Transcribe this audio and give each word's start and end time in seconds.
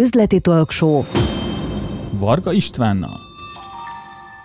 üzleti 0.00 0.40
talkshow 0.40 1.02
Varga 2.12 2.52
Istvánnal. 2.52 3.18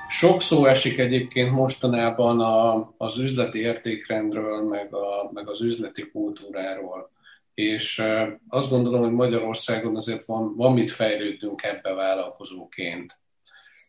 Sok 0.10 0.42
szó 0.42 0.66
esik 0.66 0.98
egyébként 0.98 1.52
mostanában 1.52 2.40
a, 2.40 2.94
az 2.98 3.18
üzleti 3.18 3.60
értékrendről, 3.60 4.62
meg, 4.62 4.94
a, 4.94 5.30
meg 5.34 5.50
az 5.50 5.62
üzleti 5.62 6.10
kultúráról. 6.10 7.12
És 7.54 8.04
azt 8.48 8.70
gondolom, 8.70 9.02
hogy 9.02 9.12
Magyarországon 9.12 9.96
azért 9.96 10.26
van, 10.26 10.56
van 10.56 10.74
mit 10.74 10.92
fejlődnünk 10.92 11.64
ebbe 11.64 11.94
vállalkozóként. 11.94 13.20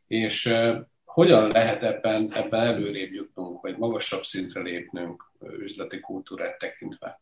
És 0.07 0.55
hogyan 1.05 1.49
lehet 1.51 1.83
ebben, 1.83 2.33
ebben 2.33 2.61
előrébb 2.61 3.13
jutnunk, 3.13 3.61
vagy 3.61 3.77
magasabb 3.77 4.25
szintre 4.25 4.61
lépnünk 4.61 5.31
üzleti 5.59 6.01
kultúrát 6.01 6.59
tekintve? 6.59 7.21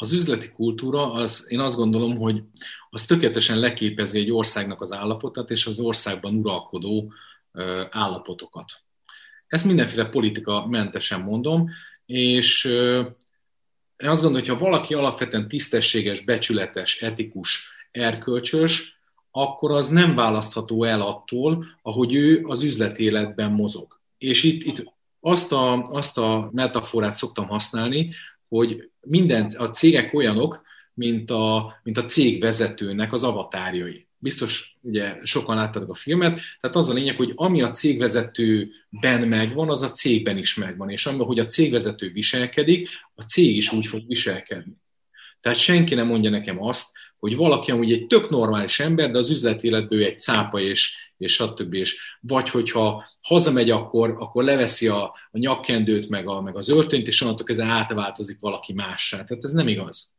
Az 0.00 0.12
üzleti 0.12 0.50
kultúra, 0.50 1.12
az, 1.12 1.46
én 1.48 1.60
azt 1.60 1.76
gondolom, 1.76 2.16
hogy 2.16 2.42
az 2.90 3.04
tökéletesen 3.04 3.58
leképezi 3.58 4.18
egy 4.18 4.32
országnak 4.32 4.80
az 4.80 4.92
állapotát 4.92 5.50
és 5.50 5.66
az 5.66 5.78
országban 5.78 6.34
uralkodó 6.34 7.12
állapotokat. 7.90 8.72
Ezt 9.46 9.64
mindenféle 9.64 10.08
politika 10.08 10.66
mentesen 10.66 11.20
mondom, 11.20 11.70
és 12.06 12.64
én 13.96 14.08
azt 14.08 14.22
gondolom, 14.22 14.46
hogy 14.46 14.56
ha 14.56 14.64
valaki 14.64 14.94
alapvetően 14.94 15.48
tisztességes, 15.48 16.20
becsületes, 16.20 17.02
etikus, 17.02 17.68
erkölcsös, 17.90 18.98
akkor 19.30 19.70
az 19.70 19.88
nem 19.88 20.14
választható 20.14 20.84
el 20.84 21.00
attól, 21.00 21.66
ahogy 21.82 22.14
ő 22.14 22.44
az 22.46 22.62
üzleti 22.62 23.02
életben 23.02 23.52
mozog. 23.52 24.00
És 24.18 24.42
itt, 24.42 24.62
itt 24.62 24.92
azt, 25.20 25.52
a, 25.52 25.82
azt 25.82 26.18
a 26.18 26.50
metaforát 26.52 27.14
szoktam 27.14 27.46
használni, 27.46 28.10
hogy 28.48 28.90
minden, 29.00 29.50
a 29.56 29.68
cégek 29.68 30.14
olyanok, 30.14 30.62
mint 30.94 31.30
a, 31.30 31.78
mint 31.82 31.98
a 31.98 32.04
cég 32.04 32.40
vezetőnek 32.40 33.12
az 33.12 33.24
avatárjai. 33.24 34.06
Biztos 34.18 34.76
ugye 34.80 35.16
sokan 35.22 35.56
láttátok 35.56 35.90
a 35.90 35.94
filmet, 35.94 36.40
tehát 36.60 36.76
az 36.76 36.88
a 36.88 36.92
lényeg, 36.92 37.16
hogy 37.16 37.32
ami 37.34 37.62
a 37.62 37.70
cégvezetőben 37.70 39.28
megvan, 39.28 39.70
az 39.70 39.82
a 39.82 39.92
cégben 39.92 40.38
is 40.38 40.54
megvan, 40.54 40.90
és 40.90 41.06
ami, 41.06 41.24
hogy 41.24 41.38
a 41.38 41.46
cégvezető 41.46 42.12
viselkedik, 42.12 42.88
a 43.14 43.22
cég 43.22 43.56
is 43.56 43.72
úgy 43.72 43.86
fog 43.86 44.02
viselkedni. 44.06 44.76
Tehát 45.40 45.58
senki 45.58 45.94
nem 45.94 46.06
mondja 46.06 46.30
nekem 46.30 46.62
azt, 46.62 46.86
hogy 47.18 47.36
valaki 47.36 47.70
amúgy 47.70 47.92
egy 47.92 48.06
tök 48.06 48.30
normális 48.30 48.80
ember, 48.80 49.10
de 49.10 49.18
az 49.18 49.30
üzleti 49.30 49.66
életből 49.66 50.04
egy 50.04 50.20
cápa 50.20 50.60
és, 50.60 51.07
és 51.18 51.32
stb. 51.32 51.74
És 51.74 52.16
vagy 52.20 52.50
hogyha 52.50 53.04
hazamegy, 53.20 53.70
akkor, 53.70 54.14
akkor 54.18 54.44
leveszi 54.44 54.88
a, 54.88 55.02
a 55.30 55.38
nyakkendőt, 55.38 56.08
meg, 56.08 56.28
a, 56.28 56.40
meg 56.40 56.56
az 56.56 56.68
öltönyt, 56.68 57.06
és 57.06 57.20
onnantól 57.22 57.46
kezdve 57.46 57.66
átváltozik 57.66 58.40
valaki 58.40 58.72
mássá. 58.72 59.24
Tehát 59.24 59.44
ez 59.44 59.52
nem 59.52 59.68
igaz. 59.68 60.12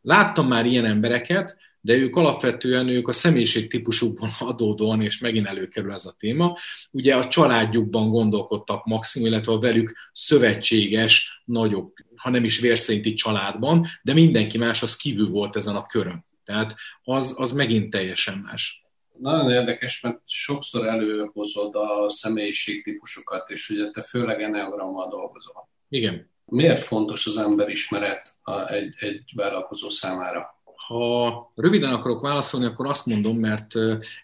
Láttam 0.00 0.46
már 0.46 0.66
ilyen 0.66 0.84
embereket, 0.84 1.56
de 1.80 1.94
ők 1.94 2.16
alapvetően 2.16 2.88
ők 2.88 3.08
a 3.08 3.12
személyiségtípusukban 3.12 4.30
adódóan, 4.50 5.02
és 5.02 5.18
megint 5.18 5.46
előkerül 5.46 5.92
ez 5.92 6.04
a 6.04 6.14
téma, 6.18 6.58
ugye 6.90 7.16
a 7.16 7.28
családjukban 7.28 8.10
gondolkodtak 8.10 8.84
maximum, 8.84 9.28
illetve 9.28 9.52
a 9.52 9.58
velük 9.58 9.96
szövetséges, 10.12 11.42
nagyobb, 11.44 11.92
ha 12.16 12.30
nem 12.30 12.44
is 12.44 12.58
vérszerinti 12.58 13.12
családban, 13.12 13.86
de 14.02 14.12
mindenki 14.12 14.58
más 14.58 14.82
az 14.82 14.96
kívül 14.96 15.28
volt 15.28 15.56
ezen 15.56 15.76
a 15.76 15.86
körön. 15.86 16.24
Tehát 16.44 16.74
az, 17.02 17.34
az 17.36 17.52
megint 17.52 17.90
teljesen 17.90 18.38
más. 18.38 18.83
Nagyon 19.18 19.50
érdekes, 19.50 20.00
mert 20.00 20.20
sokszor 20.24 20.86
előhozod 20.86 21.74
a 21.74 22.10
személyiségtípusokat, 22.10 23.50
és 23.50 23.70
ugye 23.70 23.90
te 23.90 24.02
főleg 24.02 24.42
enneagrammal 24.42 25.08
dolgozol. 25.08 25.68
Igen. 25.88 26.30
Miért 26.44 26.84
fontos 26.84 27.26
az 27.26 27.38
emberismeret 27.38 28.36
egy, 28.66 28.94
egy 28.98 29.32
vállalkozó 29.34 29.88
számára? 29.88 30.62
Ha 30.86 31.52
röviden 31.54 31.92
akarok 31.92 32.20
válaszolni, 32.20 32.66
akkor 32.66 32.86
azt 32.86 33.06
mondom, 33.06 33.38
mert 33.38 33.74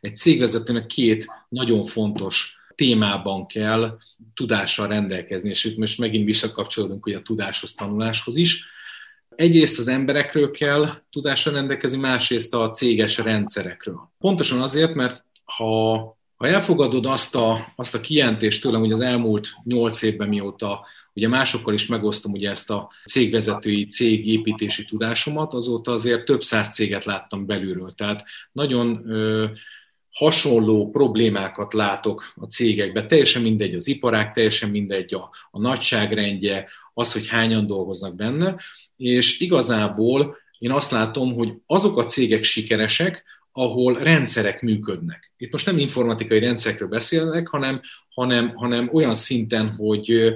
egy 0.00 0.16
cégvezetőnek 0.16 0.86
két 0.86 1.26
nagyon 1.48 1.84
fontos 1.84 2.56
témában 2.74 3.46
kell 3.46 3.98
tudással 4.34 4.86
rendelkezni, 4.86 5.48
és 5.48 5.64
itt 5.64 5.76
most 5.76 5.98
megint 5.98 6.24
visszakapcsolódunk 6.24 7.06
ugye 7.06 7.16
a 7.16 7.22
tudáshoz, 7.22 7.74
tanuláshoz 7.74 8.36
is. 8.36 8.66
Egyrészt 9.36 9.78
az 9.78 9.88
emberekről 9.88 10.50
kell 10.50 10.86
tudással 11.10 11.52
rendelkezni, 11.52 11.98
másrészt 11.98 12.54
a 12.54 12.70
céges 12.70 13.18
rendszerekről. 13.18 14.10
Pontosan 14.18 14.60
azért, 14.60 14.94
mert 14.94 15.24
ha, 15.44 15.94
ha 16.36 16.46
elfogadod 16.46 17.06
azt 17.06 17.34
a, 17.34 17.72
azt 17.76 17.94
a 17.94 18.00
kijelentést 18.00 18.62
tőlem, 18.62 18.80
hogy 18.80 18.92
az 18.92 19.00
elmúlt 19.00 19.52
nyolc 19.64 20.02
évben 20.02 20.28
mióta 20.28 20.86
Ugye 21.14 21.28
másokkal 21.28 21.74
is 21.74 21.86
megosztom 21.86 22.32
ugye 22.32 22.50
ezt 22.50 22.70
a 22.70 22.90
cégvezetői, 23.06 23.86
cégépítési 23.86 24.84
tudásomat, 24.84 25.54
azóta 25.54 25.92
azért 25.92 26.24
több 26.24 26.42
száz 26.42 26.74
céget 26.74 27.04
láttam 27.04 27.46
belülről. 27.46 27.92
Tehát 27.92 28.24
nagyon 28.52 29.04
hasonló 30.20 30.90
problémákat 30.90 31.72
látok 31.72 32.32
a 32.36 32.44
cégekben. 32.44 33.08
Teljesen 33.08 33.42
mindegy 33.42 33.74
az 33.74 33.86
iparák, 33.86 34.32
teljesen 34.32 34.70
mindegy 34.70 35.14
a, 35.14 35.30
a 35.50 35.60
nagyságrendje, 35.60 36.68
az, 36.94 37.12
hogy 37.12 37.28
hányan 37.28 37.66
dolgoznak 37.66 38.16
benne, 38.16 38.56
és 38.96 39.40
igazából 39.40 40.36
én 40.58 40.70
azt 40.70 40.90
látom, 40.90 41.34
hogy 41.34 41.52
azok 41.66 41.98
a 41.98 42.04
cégek 42.04 42.42
sikeresek, 42.42 43.24
ahol 43.52 43.94
rendszerek 43.94 44.62
működnek. 44.62 45.32
Itt 45.36 45.52
most 45.52 45.66
nem 45.66 45.78
informatikai 45.78 46.38
rendszerekről 46.38 46.88
beszélnek, 46.88 47.48
hanem, 47.48 47.80
hanem, 48.14 48.54
hanem 48.54 48.88
olyan 48.92 49.14
szinten, 49.14 49.68
hogy 49.68 50.34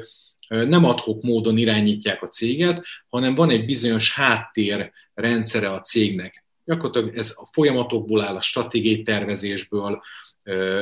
nem 0.48 0.84
adhok 0.84 1.22
módon 1.22 1.56
irányítják 1.56 2.22
a 2.22 2.26
céget, 2.26 2.84
hanem 3.08 3.34
van 3.34 3.50
egy 3.50 3.64
bizonyos 3.64 4.14
háttér 4.14 4.92
rendszere 5.14 5.70
a 5.70 5.80
cégnek. 5.80 6.44
Gyakorlatilag 6.64 7.16
ez 7.16 7.34
a 7.36 7.48
folyamatokból 7.52 8.22
áll, 8.22 8.36
a 8.36 8.41
stratégiai 8.41 9.02
tervezésből, 9.02 10.02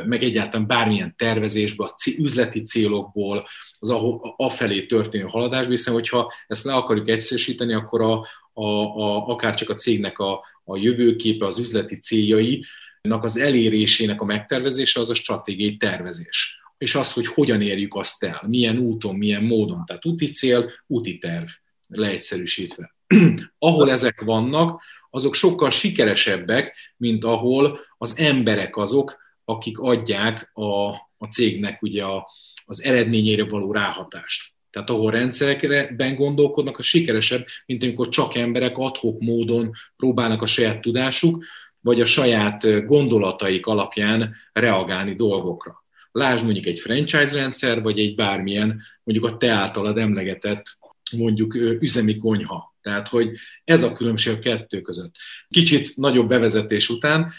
meg 0.07 0.23
egyáltalán 0.23 0.67
bármilyen 0.67 1.15
tervezésből, 1.17 1.87
a 1.87 1.95
üzleti 2.17 2.63
célokból, 2.63 3.49
az 3.79 3.91
afelé 4.37 4.87
történő 4.87 5.25
haladás, 5.25 5.67
hiszen 5.67 5.95
hogyha 5.95 6.33
ezt 6.47 6.65
le 6.65 6.75
akarjuk 6.75 7.09
egyszerűsíteni, 7.09 7.73
akkor 7.73 8.01
a, 8.01 8.27
a, 8.53 8.65
a, 8.65 9.27
akár 9.27 9.55
csak 9.55 9.69
a 9.69 9.75
cégnek 9.75 10.19
a, 10.19 10.45
a 10.65 10.77
jövőképe, 10.77 11.47
az 11.47 11.59
üzleti 11.59 11.99
céljai, 11.99 12.65
az 13.09 13.37
elérésének 13.37 14.21
a 14.21 14.25
megtervezése 14.25 15.01
az 15.01 15.11
a 15.11 15.15
stratégiai 15.15 15.77
tervezés 15.77 16.63
és 16.83 16.95
az, 16.95 17.13
hogy 17.13 17.27
hogyan 17.27 17.61
érjük 17.61 17.95
azt 17.95 18.23
el, 18.23 18.43
milyen 18.47 18.79
úton, 18.79 19.17
milyen 19.17 19.43
módon. 19.43 19.85
Tehát 19.87 20.07
úti 20.07 20.31
cél, 20.31 20.71
úti 20.87 21.19
terv, 21.19 21.47
leegyszerűsítve. 21.89 22.95
ahol 23.59 23.91
ezek 23.91 24.21
vannak, 24.21 24.83
azok 25.11 25.35
sokkal 25.35 25.71
sikeresebbek, 25.71 26.77
mint 26.97 27.25
ahol 27.25 27.79
az 27.99 28.19
emberek 28.19 28.77
azok, 28.77 29.17
akik 29.45 29.79
adják 29.79 30.51
a, 30.55 30.89
a 31.19 31.27
cégnek 31.31 31.83
ugye 31.83 32.05
a, 32.05 32.29
az 32.65 32.83
eredményére 32.83 33.45
való 33.45 33.73
ráhatást. 33.73 34.53
Tehát 34.71 34.91
ahol 34.91 35.11
rendszerekben 35.11 36.15
gondolkodnak, 36.15 36.79
az 36.79 36.85
sikeresebb, 36.85 37.47
mint 37.67 37.83
amikor 37.83 38.09
csak 38.09 38.35
emberek 38.35 38.79
adhok 38.79 39.21
módon 39.21 39.73
próbálnak 39.97 40.43
a 40.43 40.47
saját 40.47 40.81
tudásuk, 40.81 41.45
vagy 41.81 42.01
a 42.01 42.07
saját 42.07 42.87
gondolataik 42.87 43.67
alapján 43.67 44.35
reagálni 44.53 45.15
dolgokra. 45.15 45.85
Lásd 46.13 46.45
mondjuk 46.45 46.67
egy 46.67 46.81
franchise 46.81 47.33
rendszer, 47.33 47.83
vagy 47.83 47.99
egy 47.99 48.15
bármilyen, 48.15 48.83
mondjuk 49.03 49.31
a 49.31 49.37
te 49.37 49.51
általad 49.51 49.99
emlegetett 49.99 50.77
mondjuk 51.11 51.55
üzemi 51.55 52.17
konyha. 52.17 52.72
Tehát, 52.83 53.09
hogy 53.09 53.31
ez 53.65 53.83
a 53.83 53.93
különbség 53.93 54.33
a 54.33 54.39
kettő 54.39 54.81
között. 54.81 55.15
Kicsit 55.49 55.97
nagyobb 55.97 56.29
bevezetés 56.29 56.89
után 56.89 57.33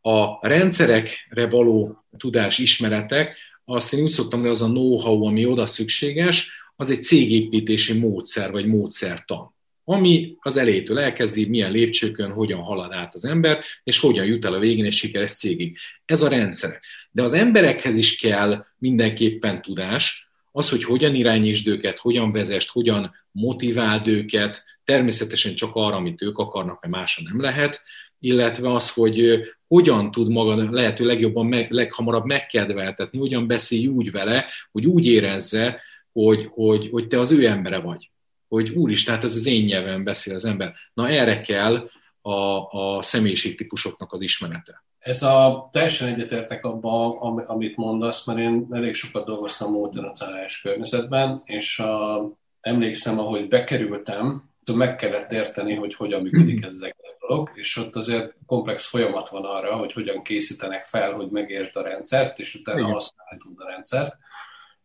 a 0.00 0.48
rendszerekre 0.48 1.48
való 1.48 2.04
tudás, 2.16 2.58
ismeretek, 2.58 3.36
azt 3.64 3.92
én 3.92 4.02
úgy 4.02 4.10
szoktam, 4.10 4.40
hogy 4.40 4.48
az 4.48 4.62
a 4.62 4.66
know-how, 4.66 5.24
ami 5.24 5.46
oda 5.46 5.66
szükséges, 5.66 6.50
az 6.76 6.90
egy 6.90 7.02
cégépítési 7.02 7.98
módszer, 7.98 8.50
vagy 8.50 8.66
módszertan 8.66 9.54
ami 9.88 10.36
az 10.38 10.56
elejétől 10.56 10.98
elkezdi, 10.98 11.44
milyen 11.44 11.70
lépcsőkön, 11.70 12.32
hogyan 12.32 12.60
halad 12.60 12.92
át 12.92 13.14
az 13.14 13.24
ember, 13.24 13.64
és 13.84 13.98
hogyan 13.98 14.24
jut 14.24 14.44
el 14.44 14.52
a 14.52 14.58
végén 14.58 14.84
egy 14.84 14.92
sikeres 14.92 15.32
cégig. 15.32 15.76
Ez 16.04 16.20
a 16.20 16.28
rendszer. 16.28 16.80
De 17.10 17.22
az 17.22 17.32
emberekhez 17.32 17.96
is 17.96 18.18
kell 18.18 18.64
mindenképpen 18.78 19.62
tudás, 19.62 20.25
az, 20.56 20.68
hogy 20.68 20.84
hogyan 20.84 21.14
irányítsd 21.14 21.66
őket, 21.66 21.98
hogyan 21.98 22.32
vezest, 22.32 22.70
hogyan 22.70 23.14
motiváld 23.30 24.06
őket, 24.06 24.64
természetesen 24.84 25.54
csak 25.54 25.70
arra, 25.74 25.96
amit 25.96 26.22
ők 26.22 26.38
akarnak, 26.38 26.80
mert 26.80 26.94
másra 26.94 27.22
nem 27.28 27.40
lehet, 27.40 27.82
illetve 28.20 28.72
az, 28.72 28.90
hogy 28.90 29.40
hogyan 29.66 30.10
tud 30.10 30.30
maga 30.30 30.70
lehető 30.70 31.04
legjobban, 31.04 31.46
meg, 31.46 31.70
leghamarabb 31.70 32.24
megkedveltetni, 32.24 33.18
hogyan 33.18 33.46
beszélj 33.46 33.86
úgy 33.86 34.10
vele, 34.10 34.46
hogy 34.72 34.86
úgy 34.86 35.06
érezze, 35.06 35.82
hogy, 36.12 36.48
hogy, 36.50 36.88
hogy 36.90 37.06
te 37.06 37.18
az 37.18 37.30
ő 37.32 37.46
embere 37.46 37.78
vagy 37.78 38.10
hogy 38.48 38.70
úristen, 38.70 39.14
hát 39.14 39.24
ez 39.24 39.34
az 39.34 39.46
én 39.46 39.64
nyelven 39.64 40.04
beszél 40.04 40.34
az 40.34 40.44
ember. 40.44 40.74
Na 40.94 41.08
erre 41.08 41.40
kell 41.40 41.90
a, 42.20 42.30
a 42.70 43.02
személyiségtípusoknak 43.02 44.12
az 44.12 44.20
ismerete. 44.20 44.84
Ez 45.06 45.22
a 45.22 45.68
teljesen 45.72 46.08
egyetértek 46.08 46.64
abban, 46.64 47.16
amit 47.46 47.76
mondasz, 47.76 48.26
mert 48.26 48.38
én 48.38 48.66
elég 48.70 48.94
sokat 48.94 49.26
dolgoztam 49.26 49.72
multinacionális 49.72 50.60
környezetben, 50.60 51.42
és 51.44 51.78
a, 51.78 52.24
emlékszem, 52.60 53.18
ahogy 53.18 53.48
bekerültem, 53.48 54.50
meg 54.74 54.96
kellett 54.96 55.32
érteni, 55.32 55.74
hogy 55.74 55.94
hogyan 55.94 56.22
működik 56.22 56.64
ez 56.64 56.74
az 56.74 56.82
egész 56.82 57.16
dolog, 57.20 57.50
és 57.54 57.76
ott 57.76 57.96
azért 57.96 58.34
komplex 58.46 58.86
folyamat 58.86 59.28
van 59.28 59.44
arra, 59.44 59.76
hogy 59.76 59.92
hogyan 59.92 60.22
készítenek 60.22 60.84
fel, 60.84 61.12
hogy 61.12 61.28
megértsd 61.30 61.76
a 61.76 61.82
rendszert, 61.82 62.38
és 62.38 62.54
utána 62.54 62.78
Igen. 62.78 62.92
használni 62.92 63.38
tud 63.38 63.60
a 63.60 63.68
rendszert. 63.68 64.16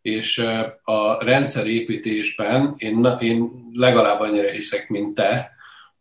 És 0.02 0.38
a 0.84 1.24
rendszerépítésben 1.24 2.74
én, 2.78 3.18
én 3.20 3.52
legalább 3.74 4.20
annyira 4.20 4.50
hiszek, 4.50 4.90
mint 4.90 5.16
te, 5.16 5.52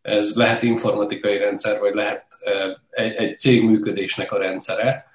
ez 0.03 0.37
lehet 0.37 0.63
informatikai 0.63 1.39
rendszer, 1.39 1.79
vagy 1.79 1.95
lehet 1.95 2.30
egy, 2.91 3.13
egy 3.13 3.39
cég 3.39 3.65
működésnek 3.65 4.33
a 4.33 4.39
rendszere, 4.39 5.09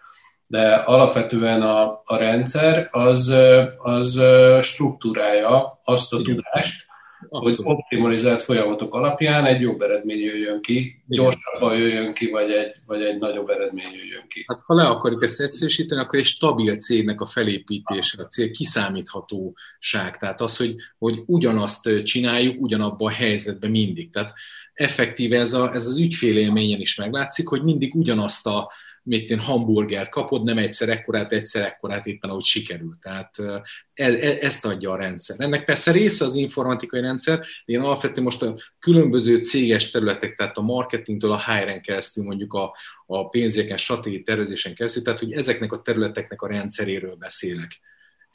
de 0.47 0.73
alapvetően 0.73 1.61
a, 1.61 2.01
a 2.05 2.15
rendszer 2.17 2.87
az, 2.91 3.35
az 3.77 4.21
struktúrája 4.61 5.81
azt 5.83 6.13
a 6.13 6.19
Igen. 6.19 6.35
tudást, 6.35 6.85
Abszolút. 7.29 7.55
hogy 7.55 7.75
optimalizált 7.75 8.41
folyamatok 8.41 8.93
alapján 8.93 9.45
egy 9.45 9.61
jobb 9.61 9.81
eredmény 9.81 10.19
jöjjön 10.19 10.61
ki, 10.61 11.03
gyorsabban 11.07 11.77
jöjjön 11.77 12.13
ki, 12.13 12.29
vagy 12.29 12.51
egy, 12.51 12.75
vagy 12.85 13.01
egy 13.01 13.17
nagyobb 13.17 13.49
eredmény 13.49 13.91
jöjjön 13.93 14.27
ki. 14.27 14.43
Hát 14.47 14.61
ha 14.65 14.73
le 14.73 14.83
akarjuk 14.83 15.23
ezt 15.23 15.41
egyszerűsíteni, 15.41 16.01
akkor 16.01 16.19
egy 16.19 16.25
stabil 16.25 16.77
cégnek 16.77 17.21
a 17.21 17.25
felépítése, 17.25 18.21
a 18.21 18.27
cég 18.27 18.51
kiszámíthatóság. 18.51 20.17
Tehát 20.17 20.41
az, 20.41 20.57
hogy, 20.57 20.75
hogy 20.97 21.23
ugyanazt 21.25 22.03
csináljuk 22.03 22.61
ugyanabban 22.61 23.07
a 23.07 23.15
helyzetben 23.15 23.71
mindig. 23.71 24.11
Tehát 24.11 24.33
effektíve 24.75 25.39
ez, 25.39 25.53
a, 25.53 25.73
ez 25.73 25.87
az 25.87 25.97
ügyfélélményen 25.97 26.79
is 26.79 26.95
meglátszik, 26.95 27.47
hogy 27.47 27.63
mindig 27.63 27.95
ugyanazt 27.95 28.45
a 28.45 28.71
mit 29.03 29.29
én 29.29 29.39
hamburgert 29.39 30.09
kapod, 30.09 30.43
nem 30.43 30.57
egyszer 30.57 30.89
ekkorát, 30.89 31.31
egyszer 31.31 31.63
ekkorát 31.63 32.05
éppen 32.05 32.29
ahogy 32.29 32.43
sikerült. 32.43 32.99
Tehát 32.99 33.39
e, 33.39 33.61
e, 33.93 34.37
ezt 34.41 34.65
adja 34.65 34.91
a 34.91 34.95
rendszer. 34.95 35.35
Ennek 35.39 35.65
persze 35.65 35.91
része 35.91 36.25
az 36.25 36.35
informatikai 36.35 37.01
rendszer, 37.01 37.45
én 37.65 37.79
alapvetően 37.79 38.23
most 38.23 38.41
a 38.41 38.57
különböző 38.79 39.37
céges 39.37 39.91
területek, 39.91 40.35
tehát 40.35 40.57
a 40.57 40.61
marketingtől 40.61 41.31
a 41.31 41.39
HR-en 41.39 41.81
keresztül, 41.81 42.23
mondjuk 42.23 42.53
a, 42.53 42.75
a 43.05 43.29
pénzéken, 43.29 43.77
stratégiai 43.77 44.21
tervezésen 44.21 44.75
keresztül, 44.75 45.03
tehát 45.03 45.19
hogy 45.19 45.31
ezeknek 45.31 45.71
a 45.71 45.81
területeknek 45.81 46.41
a 46.41 46.47
rendszeréről 46.47 47.15
beszélek 47.15 47.79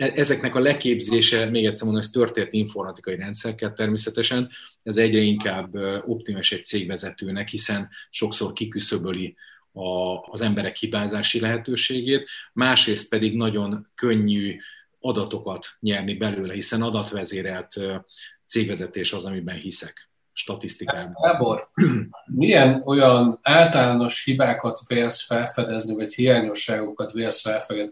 ezeknek 0.01 0.55
a 0.55 0.61
leképzése, 0.61 1.51
még 1.51 1.65
egyszer 1.65 1.85
mondom, 1.85 2.03
ez 2.03 2.11
történt 2.11 2.53
informatikai 2.53 3.17
rendszerkel 3.17 3.73
természetesen, 3.73 4.51
ez 4.83 4.97
egyre 4.97 5.21
inkább 5.21 5.75
optimális 6.07 6.53
egy 6.53 6.65
cégvezetőnek, 6.65 7.49
hiszen 7.49 7.89
sokszor 8.11 8.53
kiküszöböli 8.53 9.37
a, 9.73 10.19
az 10.31 10.41
emberek 10.41 10.77
hibázási 10.77 11.41
lehetőségét, 11.41 12.29
másrészt 12.53 13.09
pedig 13.09 13.37
nagyon 13.37 13.89
könnyű 13.95 14.57
adatokat 15.01 15.67
nyerni 15.81 16.15
belőle, 16.15 16.55
hiszen 16.55 16.83
adatvezérelt 16.83 17.75
cégvezetés 18.47 19.13
az, 19.13 19.25
amiben 19.25 19.57
hiszek 19.57 20.10
statisztikában. 20.41 21.17
Gábor, 21.23 21.69
milyen 22.27 22.83
olyan 22.85 23.39
általános 23.43 24.25
hibákat 24.25 24.79
vélsz 24.87 25.27
felfedezni, 25.27 25.95
vagy 25.95 26.15
hiányosságokat 26.15 27.13
vélsz 27.13 27.43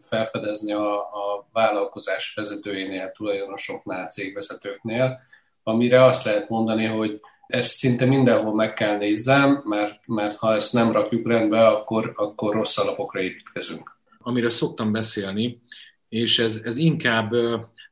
felfedezni 0.00 0.72
a, 0.72 0.98
a 0.98 1.48
vállalkozás 1.52 2.34
vezetőinél, 2.34 3.10
tulajdonosoknál, 3.10 4.08
cégvezetőknél, 4.08 5.20
amire 5.62 6.04
azt 6.04 6.24
lehet 6.24 6.48
mondani, 6.48 6.84
hogy 6.84 7.20
ezt 7.46 7.76
szinte 7.76 8.04
mindenhol 8.04 8.54
meg 8.54 8.74
kell 8.74 8.96
nézzem, 8.96 9.62
mert, 9.64 10.00
mert 10.06 10.36
ha 10.36 10.54
ezt 10.54 10.72
nem 10.72 10.92
rakjuk 10.92 11.26
rendbe, 11.26 11.66
akkor, 11.66 12.12
akkor 12.16 12.54
rossz 12.54 12.78
alapokra 12.78 13.20
építkezünk. 13.20 13.96
Amiről 14.18 14.50
szoktam 14.50 14.92
beszélni, 14.92 15.62
és 16.08 16.38
ez, 16.38 16.60
ez 16.64 16.76
inkább 16.76 17.30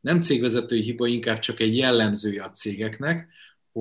nem 0.01 0.21
cégvezetői 0.21 0.83
hiba, 0.83 1.07
inkább 1.07 1.39
csak 1.39 1.61
egy 1.61 1.77
jellemzője 1.77 2.43
a 2.43 2.51
cégeknek, 2.51 3.29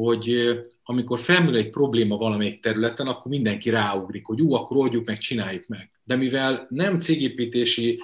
hogy 0.01 0.59
amikor 0.83 1.19
felmerül 1.19 1.57
egy 1.57 1.69
probléma 1.69 2.17
valamelyik 2.17 2.59
területen, 2.59 3.07
akkor 3.07 3.31
mindenki 3.31 3.69
ráugrik, 3.69 4.25
hogy 4.25 4.41
ú, 4.41 4.53
akkor 4.53 4.77
oldjuk 4.77 5.05
meg, 5.05 5.17
csináljuk 5.17 5.67
meg. 5.67 5.91
De 6.03 6.15
mivel 6.15 6.67
nem 6.69 6.99
cégépítési 6.99 7.99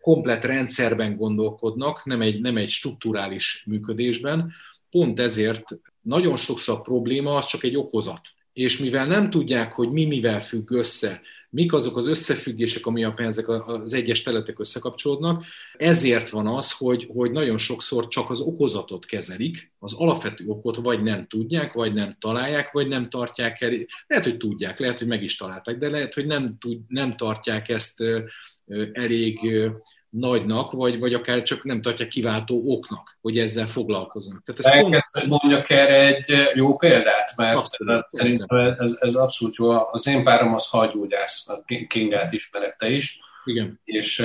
komplet 0.00 0.44
rendszerben 0.44 1.16
gondolkodnak, 1.16 2.04
nem 2.04 2.20
egy, 2.20 2.40
nem 2.40 2.56
egy 2.56 2.68
strukturális 2.68 3.64
működésben, 3.66 4.52
pont 4.90 5.20
ezért 5.20 5.64
nagyon 6.00 6.36
sokszor 6.36 6.74
a 6.74 6.80
probléma 6.80 7.34
az 7.34 7.46
csak 7.46 7.64
egy 7.64 7.76
okozat. 7.76 8.20
És 8.52 8.78
mivel 8.78 9.06
nem 9.06 9.30
tudják, 9.30 9.72
hogy 9.72 9.90
mi 9.90 10.04
mivel 10.04 10.40
függ 10.40 10.70
össze, 10.70 11.20
mik 11.52 11.72
azok 11.72 11.96
az 11.96 12.06
összefüggések, 12.06 12.86
ami 12.86 13.04
a 13.04 13.14
ezek 13.16 13.48
az 13.48 13.92
egyes 13.92 14.22
területek 14.22 14.58
összekapcsolódnak, 14.58 15.44
ezért 15.72 16.28
van 16.28 16.46
az, 16.46 16.72
hogy, 16.72 17.08
hogy 17.12 17.30
nagyon 17.30 17.58
sokszor 17.58 18.08
csak 18.08 18.30
az 18.30 18.40
okozatot 18.40 19.04
kezelik, 19.04 19.72
az 19.78 19.94
alapvető 19.94 20.44
okot 20.46 20.76
vagy 20.76 21.02
nem 21.02 21.26
tudják, 21.26 21.72
vagy 21.72 21.94
nem 21.94 22.16
találják, 22.20 22.72
vagy 22.72 22.88
nem 22.88 23.10
tartják 23.10 23.60
el. 23.60 23.70
Lehet, 24.06 24.24
hogy 24.24 24.36
tudják, 24.36 24.78
lehet, 24.78 24.98
hogy 24.98 25.08
meg 25.08 25.22
is 25.22 25.36
találták, 25.36 25.78
de 25.78 25.90
lehet, 25.90 26.14
hogy 26.14 26.26
nem, 26.26 26.56
tud, 26.58 26.80
nem 26.88 27.16
tartják 27.16 27.68
ezt 27.68 28.02
elég 28.92 29.38
nagynak, 30.12 30.72
vagy, 30.72 30.98
vagy 30.98 31.14
akár 31.14 31.42
csak 31.42 31.64
nem 31.64 31.80
tartja 31.80 32.06
kiváltó 32.06 32.62
oknak, 32.66 33.18
hogy 33.20 33.38
ezzel 33.38 33.66
foglalkoznak. 33.66 34.42
Tehát 34.44 34.60
ez 34.60 34.80
pont... 34.80 35.26
mondjak 35.26 35.70
erre 35.70 36.06
egy 36.06 36.32
jó 36.54 36.76
példát, 36.76 37.36
mert 37.36 37.58
abszolút, 37.58 38.04
szerintem 38.08 38.76
ez, 38.78 38.96
ez 39.00 39.14
abszolút 39.14 39.54
jó. 39.54 39.70
Az 39.90 40.06
én 40.06 40.24
párom 40.24 40.54
az 40.54 40.68
hagyógyász, 40.68 41.48
a 41.48 41.64
Kingát 41.88 42.32
ismerette 42.32 42.90
is, 42.90 43.20
Igen. 43.44 43.80
és 43.84 44.18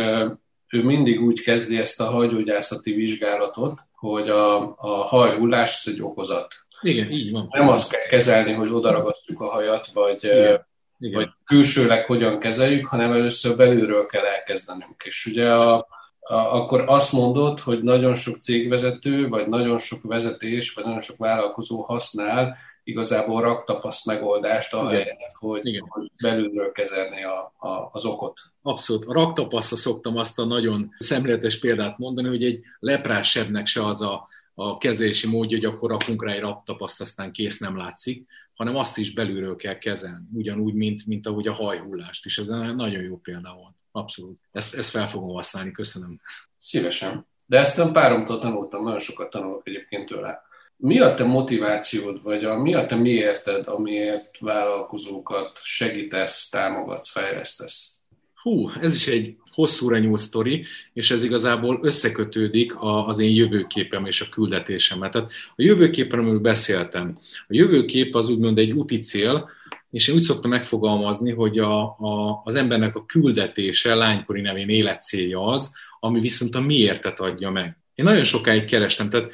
ő 0.70 0.84
mindig 0.84 1.22
úgy 1.22 1.42
kezdi 1.42 1.78
ezt 1.78 2.02
a 2.02 2.10
hagyógyászati 2.10 2.92
vizsgálatot, 2.92 3.80
hogy 3.96 4.30
a, 4.30 4.76
a 4.78 4.88
hajhullás 4.88 5.86
ez 5.86 5.94
egy 5.94 6.02
okozat. 6.02 6.56
Igen, 6.82 7.12
így 7.12 7.32
van. 7.32 7.48
Nem 7.52 7.70
azt 7.70 7.92
kell 7.92 8.06
kezelni, 8.06 8.52
hogy 8.52 8.70
odaragasztjuk 8.70 9.42
a 9.42 9.50
hajat, 9.50 9.88
vagy 9.88 10.24
Igen 10.24 10.66
igen. 11.00 11.20
vagy 11.20 11.30
külsőleg 11.46 12.06
hogyan 12.06 12.40
kezeljük, 12.40 12.86
hanem 12.86 13.12
először 13.12 13.56
belülről 13.56 14.06
kell 14.06 14.26
elkezdenünk. 14.26 15.04
És 15.06 15.26
ugye 15.26 15.54
a, 15.54 15.76
a, 16.20 16.36
akkor 16.36 16.84
azt 16.88 17.12
mondod, 17.12 17.60
hogy 17.60 17.84
nagyon 17.84 18.14
sok 18.14 18.36
cégvezető, 18.36 19.28
vagy 19.28 19.48
nagyon 19.48 19.78
sok 19.78 20.04
vezetés, 20.04 20.74
vagy 20.74 20.84
nagyon 20.84 21.02
sok 21.02 21.18
vállalkozó 21.18 21.82
használ 21.82 22.58
igazából 22.88 23.42
raktapaszt 23.42 24.06
megoldást, 24.06 24.74
ahelyett, 24.74 25.34
hogy, 25.40 25.66
Igen. 25.66 25.86
hogy 25.88 26.12
belülről 26.22 26.72
kezelni 26.72 27.24
a, 27.24 27.54
a, 27.58 27.90
az 27.92 28.06
okot. 28.06 28.40
Abszolút. 28.62 29.06
A 29.06 29.14
raktapasztra 29.14 29.78
szoktam 29.78 30.18
azt 30.18 30.40
a 30.40 30.46
nagyon 30.46 30.90
szemléletes 30.98 31.60
példát 31.60 31.98
mondani, 31.98 32.28
hogy 32.28 32.44
egy 32.44 32.60
leprás 32.80 33.30
sebnek 33.30 33.66
se 33.66 33.86
az 33.86 34.02
a, 34.02 34.28
a 34.54 34.78
kezelési 34.78 35.28
módja, 35.28 35.58
hogy 35.58 35.66
akkor 35.66 35.90
rakunk 35.90 36.24
rá 36.24 36.32
egy 36.32 36.40
raktapaszt, 36.40 37.02
aztán 37.02 37.32
kész 37.32 37.60
nem 37.60 37.78
látszik, 37.78 38.28
hanem 38.58 38.76
azt 38.76 38.98
is 38.98 39.14
belülről 39.14 39.56
kell 39.56 39.78
kezelni, 39.78 40.26
ugyanúgy, 40.34 40.74
mint, 40.74 41.06
mint 41.06 41.28
ahogy 41.28 41.48
a 41.48 41.54
hajhullást 41.54 42.26
is. 42.26 42.38
Ez 42.38 42.48
nagyon 42.48 43.02
jó 43.02 43.18
példa 43.18 43.54
volt. 43.54 43.76
Abszolút. 43.92 44.40
Ezt, 44.52 44.76
ezt 44.76 44.90
fel 44.90 45.10
fogom 45.10 45.30
használni, 45.30 45.72
köszönöm. 45.72 46.22
Szívesen. 46.58 47.28
De 47.46 47.58
ezt 47.60 47.78
nem 47.78 47.92
páromtól 47.92 48.40
tanultam, 48.40 48.84
nagyon 48.84 49.00
sokat 49.00 49.30
tanulok 49.30 49.68
egyébként 49.68 50.08
tőle. 50.08 50.42
Mi 50.76 51.00
a 51.00 51.14
te 51.14 51.24
motivációd, 51.24 52.22
vagy 52.22 52.46
a, 52.46 52.58
mi 52.58 52.74
a 52.74 52.86
te 52.86 52.96
miérted, 52.96 53.68
amiért 53.68 54.38
vállalkozókat 54.40 55.60
segítesz, 55.64 56.50
támogatsz, 56.50 57.10
fejlesztesz? 57.10 57.96
Hú, 58.42 58.70
ez 58.70 58.96
is 58.96 59.08
egy 59.08 59.38
hosszúra 59.58 59.98
nyúl 59.98 60.18
sztori, 60.18 60.66
és 60.94 61.12
ez 61.12 61.24
igazából 61.24 61.80
összekötődik 61.82 62.74
az 62.80 63.20
én 63.20 63.36
jövőképem 63.36 64.06
és 64.06 64.22
a 64.22 64.30
küldetésemet. 64.30 65.12
Tehát 65.12 65.32
a 65.56 65.62
jövőképen, 65.62 66.20
amiről 66.20 66.40
beszéltem, 66.40 67.18
a 67.22 67.54
jövőkép 67.54 68.16
az 68.16 68.30
úgymond 68.30 68.58
egy 68.58 68.72
úti 68.72 69.00
cél, 69.00 69.50
és 69.92 70.08
én 70.08 70.16
úgy 70.16 70.22
szoktam 70.22 70.50
megfogalmazni, 70.50 71.32
hogy 71.32 71.60
a, 71.60 71.82
a, 71.84 72.42
az 72.44 72.56
embernek 72.56 72.96
a 72.96 73.06
küldetése, 73.06 73.96
lánykori 73.96 74.42
nevén 74.42 74.70
életcélja 74.70 75.46
az, 75.46 75.74
ami 76.00 76.20
viszont 76.20 76.56
a 76.56 76.62
miértet 76.62 77.20
adja 77.20 77.50
meg. 77.50 77.78
Én 77.96 78.06
nagyon 78.06 78.24
sokáig 78.24 78.66
kerestem, 78.66 79.10
tehát 79.10 79.30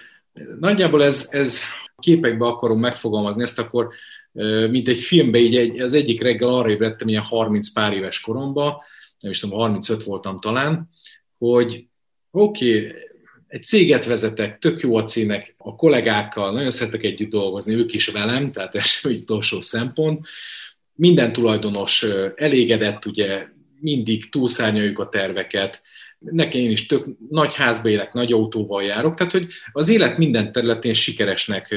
nagyjából 0.59 1.03
ez, 1.03 1.27
ez 1.31 1.59
képekbe 1.99 2.45
akarom 2.45 2.79
megfogalmazni 2.79 3.43
ezt, 3.43 3.59
akkor 3.59 3.87
mint 4.69 4.87
egy 4.87 4.99
filmbe, 4.99 5.37
így 5.39 5.55
egy, 5.55 5.79
az 5.79 5.93
egyik 5.93 6.21
reggel 6.21 6.47
arra 6.47 6.69
ébredtem, 6.69 7.07
ilyen 7.07 7.21
30 7.21 7.69
pár 7.69 7.93
éves 7.93 8.21
koromban, 8.21 8.75
nem 9.23 9.31
is 9.31 9.39
tudom, 9.39 9.57
35 9.57 10.03
voltam 10.03 10.39
talán, 10.39 10.89
hogy 11.37 11.85
oké, 12.31 12.77
okay, 12.77 12.91
egy 13.47 13.65
céget 13.65 14.05
vezetek, 14.05 14.59
tök 14.59 14.81
jó 14.81 14.95
a 14.95 15.03
cének, 15.03 15.55
a 15.57 15.75
kollégákkal, 15.75 16.51
nagyon 16.51 16.71
szeretek 16.71 17.03
együtt 17.03 17.29
dolgozni, 17.29 17.73
ők 17.73 17.93
is 17.93 18.07
velem, 18.07 18.51
tehát 18.51 18.75
ez 18.75 18.91
egy 19.03 19.19
utolsó 19.21 19.59
szempont. 19.59 20.25
Minden 20.93 21.33
tulajdonos 21.33 22.05
elégedett, 22.35 23.05
ugye 23.05 23.47
mindig 23.79 24.29
túlszárnyaljuk 24.29 24.99
a 24.99 25.09
terveket, 25.09 25.81
nekem 26.19 26.59
én 26.59 26.71
is 26.71 26.85
tök 26.85 27.05
nagy 27.29 27.53
házba 27.53 27.89
élek, 27.89 28.13
nagy 28.13 28.31
autóval 28.31 28.83
járok, 28.83 29.15
tehát 29.15 29.31
hogy 29.31 29.47
az 29.71 29.89
élet 29.89 30.17
minden 30.17 30.51
területén 30.51 30.93
sikeresnek 30.93 31.75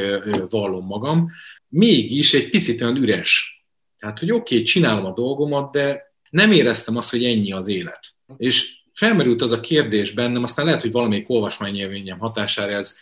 vallom 0.49 0.87
magam, 0.87 1.31
mégis 1.69 2.35
egy 2.35 2.49
picit 2.49 2.83
olyan 2.83 2.97
üres. 2.97 3.65
Tehát, 3.99 4.19
hogy 4.19 4.31
oké, 4.31 4.55
okay, 4.55 4.67
csinálom 4.67 5.05
a 5.05 5.13
dolgomat, 5.13 5.73
de 5.73 6.06
nem 6.31 6.53
éreztem 6.53 6.97
azt, 6.97 7.11
hogy 7.11 7.25
ennyi 7.25 7.53
az 7.53 7.69
élet. 7.69 8.15
És 8.37 8.75
felmerült 8.93 9.43
az 9.43 9.53
a 9.53 9.61
kérdés 9.61 10.13
bennem, 10.13 10.43
aztán 10.43 10.65
lehet, 10.65 10.83
hogy 10.83 10.93
valamelyik 10.93 11.31
olvasmányélményem 11.31 12.19
hatására 12.19 12.73
ez 12.73 12.97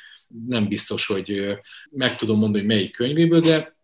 nem 0.49 0.69
biztos, 0.69 1.07
hogy 1.07 1.59
meg 1.91 2.17
tudom 2.17 2.39
mondani, 2.39 2.65
hogy 2.65 2.75
melyik 2.75 2.93
könyvéből, 2.93 3.41
de 3.41 3.77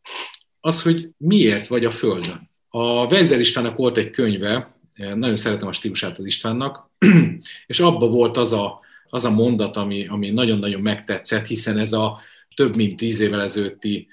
az, 0.61 0.83
hogy 0.83 1.09
miért 1.17 1.67
vagy 1.67 1.85
a 1.85 1.91
Földön. 1.91 2.51
A 2.69 3.09
Vezer 3.09 3.41
Istvánnak 3.41 3.77
volt 3.77 3.97
egy 3.97 4.11
könyve, 4.11 4.75
nagyon 5.15 5.37
szeretem 5.37 5.69
a 5.69 5.73
stílusát 5.73 6.19
az 6.19 6.25
Istvánnak, 6.25 6.91
és 7.67 7.81
abba 7.81 8.09
volt 8.09 8.37
az 8.37 8.53
a, 8.53 8.81
az 9.09 9.25
a 9.25 9.31
mondat, 9.31 9.77
ami, 9.77 10.07
ami 10.07 10.31
nagyon-nagyon 10.31 10.81
megtetszett, 10.81 11.47
hiszen 11.47 11.79
ez 11.79 11.93
a 11.93 12.21
több 12.55 12.77
mint 12.77 12.97
tíz 12.97 13.21
évvel 13.21 13.43
ezelőtti 13.43 14.09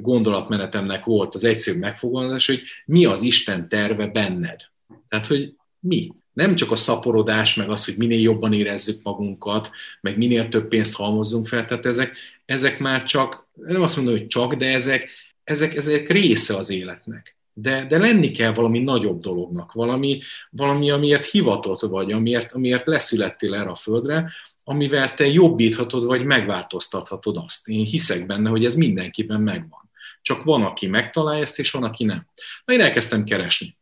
gondolatmenetemnek 0.00 1.04
volt 1.04 1.34
az 1.34 1.44
egyszerű 1.44 1.78
megfogalmazás, 1.78 2.46
hogy 2.46 2.60
mi 2.84 3.04
az 3.04 3.22
Isten 3.22 3.68
terve 3.68 4.06
benned. 4.06 4.60
Tehát, 5.08 5.26
hogy 5.26 5.54
mi? 5.80 6.12
Nem 6.32 6.54
csak 6.54 6.70
a 6.70 6.76
szaporodás, 6.76 7.54
meg 7.54 7.70
az, 7.70 7.84
hogy 7.84 7.96
minél 7.96 8.20
jobban 8.20 8.52
érezzük 8.52 9.02
magunkat, 9.02 9.70
meg 10.00 10.16
minél 10.16 10.48
több 10.48 10.68
pénzt 10.68 10.94
halmozzunk 10.94 11.46
fel, 11.46 11.64
tehát 11.64 11.86
ezek, 11.86 12.16
ezek 12.44 12.78
már 12.78 13.02
csak, 13.02 13.48
nem 13.54 13.82
azt 13.82 13.96
mondom, 13.96 14.16
hogy 14.16 14.26
csak, 14.26 14.54
de 14.54 14.66
ezek, 14.72 15.10
ezek, 15.44 15.76
ezek 15.76 16.12
része 16.12 16.56
az 16.56 16.70
életnek. 16.70 17.36
De, 17.52 17.84
de 17.84 17.98
lenni 17.98 18.30
kell 18.30 18.52
valami 18.52 18.78
nagyobb 18.78 19.20
dolognak, 19.20 19.72
valami, 19.72 20.20
valami 20.50 20.90
amiért 20.90 21.26
hivatott 21.26 21.80
vagy, 21.80 22.12
amiért, 22.12 22.52
amiért 22.52 22.86
leszülettél 22.86 23.54
erre 23.54 23.70
a 23.70 23.74
földre, 23.74 24.30
amivel 24.68 25.14
te 25.14 25.26
jobbíthatod, 25.26 26.04
vagy 26.04 26.24
megváltoztathatod 26.24 27.36
azt. 27.36 27.68
Én 27.68 27.84
hiszek 27.84 28.26
benne, 28.26 28.48
hogy 28.50 28.64
ez 28.64 28.74
mindenkiben 28.74 29.40
megvan. 29.40 29.90
Csak 30.22 30.42
van, 30.42 30.62
aki 30.62 30.86
megtalálja 30.86 31.42
ezt, 31.42 31.58
és 31.58 31.70
van, 31.70 31.82
aki 31.82 32.04
nem. 32.04 32.26
Na, 32.64 32.72
én 32.72 32.80
elkezdtem 32.80 33.24
keresni. 33.24 33.76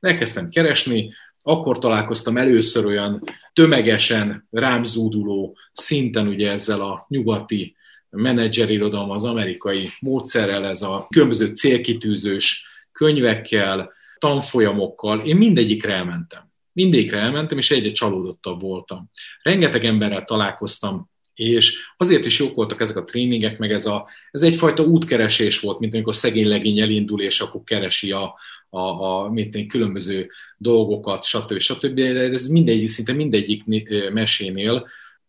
Elkezdtem 0.00 0.48
keresni, 0.48 1.12
akkor 1.42 1.78
találkoztam 1.78 2.36
először 2.36 2.84
olyan 2.84 3.22
tömegesen 3.52 4.48
rám 4.50 4.84
zúduló 4.84 5.56
szinten 5.72 6.28
ugye 6.28 6.50
ezzel 6.50 6.80
a 6.80 7.04
nyugati 7.08 7.76
menedzserirodalom, 8.10 9.10
az 9.10 9.24
amerikai 9.24 9.88
módszerrel, 10.00 10.66
ez 10.66 10.82
a 10.82 11.06
különböző 11.10 11.46
célkitűzős 11.46 12.66
könyvekkel, 12.92 13.92
tanfolyamokkal, 14.18 15.20
én 15.20 15.36
mindegyikre 15.36 15.92
elmentem. 15.92 16.52
Mindegyikre 16.74 17.18
elmentem, 17.18 17.58
és 17.58 17.70
egyre 17.70 17.90
csalódottabb 17.90 18.60
voltam. 18.60 19.10
Rengeteg 19.42 19.84
emberrel 19.84 20.24
találkoztam, 20.24 21.10
és 21.34 21.76
azért 21.96 22.24
is 22.24 22.38
jók 22.38 22.54
voltak 22.54 22.80
ezek 22.80 22.96
a 22.96 23.04
tréningek, 23.04 23.58
meg 23.58 23.72
ez, 23.72 23.86
a, 23.86 24.08
ez 24.30 24.42
egyfajta 24.42 24.82
útkeresés 24.82 25.60
volt, 25.60 25.78
mint 25.78 25.94
amikor 25.94 26.14
szegény 26.14 26.48
legény 26.48 26.80
elindul, 26.80 27.20
és 27.20 27.40
akkor 27.40 27.60
keresi 27.64 28.10
a, 28.12 28.34
a, 28.70 28.78
a 28.78 29.30
mint 29.30 29.66
különböző 29.66 30.30
dolgokat, 30.56 31.24
stb. 31.24 31.58
stb. 31.58 31.94
De 31.94 32.20
ez 32.20 32.46
mindegyik, 32.46 32.88
szinte 32.88 33.12
mindegyik 33.12 33.64
mesénél 34.12 34.86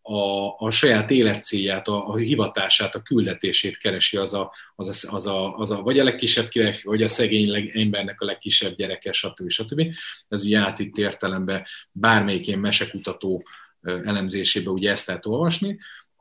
a, 0.08 0.56
a 0.58 0.70
saját 0.70 1.12
életcélját, 1.12 1.88
a, 1.88 2.08
a 2.08 2.16
hivatását, 2.16 2.96
a 2.96 3.02
küldetését 3.02 3.78
keresi 3.78 4.18
az 4.18 4.34
a, 4.34 4.54
az 4.76 4.88
a, 4.88 5.16
az 5.16 5.26
a, 5.28 5.56
az 5.56 5.72
a 5.72 5.82
vagy 5.82 6.00
a 6.00 6.04
legkisebb 6.04 6.48
király, 6.48 6.80
vagy 6.84 7.04
a 7.04 7.08
szegény 7.08 7.50
leg, 7.50 7.72
embernek 7.76 8.22
a 8.22 8.26
legkisebb 8.26 8.76
gyereke, 8.76 9.12
stb. 9.12 9.50
stb. 9.50 9.82
Ez 10.28 10.44
ugye 10.44 10.60
átitt 10.60 10.98
értelemben 10.98 11.66
bármelyik 11.92 12.48
ilyen 12.48 12.60
mesekutató 12.60 13.44
elemzésébe 13.82 14.70
ugye 14.70 14.92
ezt 14.92 15.08
lehet 15.08 15.26
olvasni, 15.26 15.78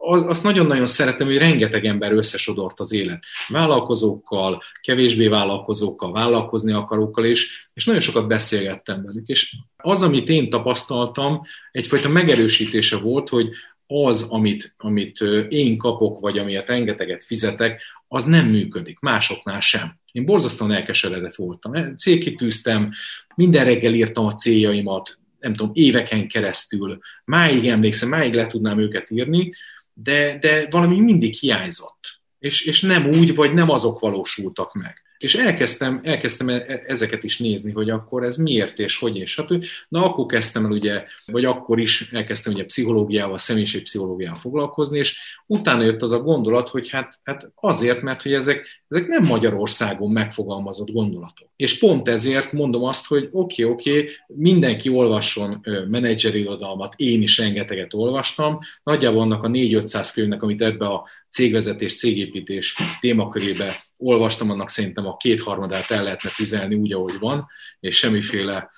az, 0.06 0.22
azt 0.22 0.42
nagyon-nagyon 0.42 0.86
szeretem, 0.86 1.26
hogy 1.26 1.36
rengeteg 1.36 1.84
ember 1.84 2.12
összesodort 2.12 2.80
az 2.80 2.92
élet. 2.92 3.24
Vállalkozókkal, 3.48 4.62
kevésbé 4.80 5.26
vállalkozókkal, 5.26 6.12
vállalkozni 6.12 6.72
akarókkal, 6.72 7.24
és, 7.24 7.66
és 7.74 7.84
nagyon 7.84 8.00
sokat 8.00 8.26
beszélgettem 8.26 9.02
velük. 9.02 9.26
És 9.26 9.56
az, 9.76 10.02
amit 10.02 10.28
én 10.28 10.50
tapasztaltam, 10.50 11.42
egyfajta 11.70 12.08
megerősítése 12.08 12.96
volt, 12.96 13.28
hogy 13.28 13.48
az, 13.86 14.22
amit, 14.22 14.74
amit 14.76 15.20
én 15.48 15.76
kapok, 15.76 16.20
vagy 16.20 16.38
amiért 16.38 16.68
rengeteget 16.68 17.24
fizetek, 17.24 17.82
az 18.08 18.24
nem 18.24 18.46
működik, 18.46 18.98
másoknál 18.98 19.60
sem. 19.60 19.98
Én 20.12 20.24
borzasztóan 20.24 20.72
elkeseredett 20.72 21.34
voltam. 21.34 21.96
Célkitűztem, 21.96 22.92
minden 23.34 23.64
reggel 23.64 23.94
írtam 23.94 24.26
a 24.26 24.34
céljaimat, 24.34 25.18
nem 25.40 25.54
tudom, 25.54 25.72
éveken 25.74 26.28
keresztül, 26.28 26.98
máig 27.24 27.66
emlékszem, 27.66 28.08
máig 28.08 28.34
le 28.34 28.46
tudnám 28.46 28.78
őket 28.78 29.10
írni, 29.10 29.52
de, 29.92 30.38
de 30.38 30.66
valami 30.70 31.00
mindig 31.00 31.34
hiányzott. 31.34 32.20
És, 32.38 32.64
és 32.64 32.80
nem 32.80 33.06
úgy, 33.06 33.34
vagy 33.34 33.52
nem 33.52 33.70
azok 33.70 34.00
valósultak 34.00 34.74
meg. 34.74 35.03
És 35.24 35.34
elkezdtem, 35.34 36.00
elkezdtem 36.02 36.48
e, 36.48 36.64
e, 36.66 36.82
ezeket 36.86 37.24
is 37.24 37.38
nézni, 37.38 37.72
hogy 37.72 37.90
akkor 37.90 38.22
ez 38.22 38.36
miért 38.36 38.78
és 38.78 38.98
hogy 38.98 39.16
és 39.16 39.30
stb. 39.30 39.64
Na 39.88 40.04
akkor 40.04 40.26
kezdtem 40.26 40.64
el 40.64 40.70
ugye, 40.70 41.04
vagy 41.26 41.44
akkor 41.44 41.80
is 41.80 42.10
elkezdtem 42.12 42.52
ugye 42.52 42.64
pszichológiával, 42.64 43.38
személyiségpszichológiával 43.38 44.40
foglalkozni, 44.40 44.98
és 44.98 45.18
utána 45.46 45.82
jött 45.82 46.02
az 46.02 46.12
a 46.12 46.20
gondolat, 46.20 46.68
hogy 46.68 46.90
hát, 46.90 47.18
hát 47.22 47.52
azért, 47.54 48.02
mert 48.02 48.22
hogy 48.22 48.32
ezek, 48.32 48.66
ezek 48.88 49.06
nem 49.06 49.24
Magyarországon 49.24 50.10
megfogalmazott 50.10 50.90
gondolatok. 50.90 51.48
És 51.56 51.78
pont 51.78 52.08
ezért 52.08 52.52
mondom 52.52 52.84
azt, 52.84 53.06
hogy 53.06 53.28
oké, 53.32 53.62
okay, 53.62 53.74
oké, 53.74 53.98
okay, 53.98 54.10
mindenki 54.26 54.88
olvasson 54.88 55.60
menedzserirodalmat, 55.88 56.94
én 56.96 57.22
is 57.22 57.38
rengeteget 57.38 57.94
olvastam, 57.94 58.58
nagyjából 58.82 59.20
annak 59.20 59.42
a 59.42 59.48
4-500 59.48 60.10
könyvnek, 60.14 60.42
amit 60.42 60.62
ebbe 60.62 60.86
a 60.86 61.08
cégvezetés, 61.34 61.96
cégépítés 61.96 62.74
témakörébe 63.00 63.84
olvastam, 63.96 64.50
annak 64.50 64.70
szerintem 64.70 65.06
a 65.06 65.16
kétharmadát 65.16 65.90
el 65.90 66.02
lehetne 66.02 66.30
tüzelni 66.36 66.74
úgy, 66.74 66.92
ahogy 66.92 67.18
van, 67.18 67.46
és 67.80 67.96
semmiféle 67.96 68.70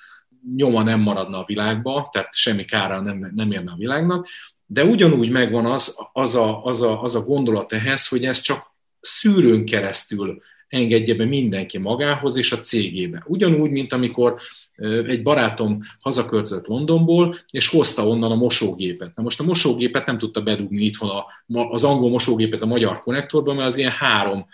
nyoma 0.57 0.83
nem 0.83 1.01
maradna 1.01 1.39
a 1.39 1.45
világba, 1.47 2.09
tehát 2.13 2.35
semmi 2.35 2.65
kára 2.65 3.01
nem, 3.01 3.33
nem 3.35 3.51
érne 3.51 3.73
a 3.73 3.77
világnak, 3.77 4.29
de 4.67 4.85
ugyanúgy 4.85 5.31
megvan 5.31 5.67
az, 5.67 5.97
az, 6.13 6.35
a, 6.35 6.65
az, 6.65 6.83
a, 6.83 7.03
az 7.03 7.15
a 7.15 7.21
gondolat 7.21 7.73
ehhez, 7.73 8.09
hogy 8.09 8.25
ez 8.25 8.41
csak 8.41 8.75
szűrőn 9.01 9.65
keresztül 9.65 10.43
engedje 10.69 11.15
be 11.15 11.25
mindenki 11.25 11.79
magához 11.79 12.37
és 12.37 12.53
a 12.53 12.61
cégébe. 12.61 13.25
Ugyanúgy, 13.27 13.71
mint 13.71 13.93
amikor 13.93 14.41
egy 15.07 15.23
barátom 15.23 15.83
hazaköltözött 16.01 16.67
Londonból, 16.67 17.39
és 17.51 17.69
hozta 17.69 18.09
onnan 18.09 18.31
a 18.31 18.35
mosógépet. 18.35 19.17
Na 19.17 19.23
most 19.23 19.41
a 19.41 19.45
mosógépet 19.45 20.07
nem 20.07 20.19
tudta 20.19 20.43
bedugni 20.43 20.85
itthon 20.85 21.09
a, 21.09 21.27
az 21.71 21.85
angol 21.85 22.11
mosógépet 22.11 22.63
a 22.63 22.67
magyar 22.67 23.03
konnektorba, 23.03 23.55
mert 23.55 23.67
az 23.67 23.77
ilyen 23.77 23.91
három 23.91 24.47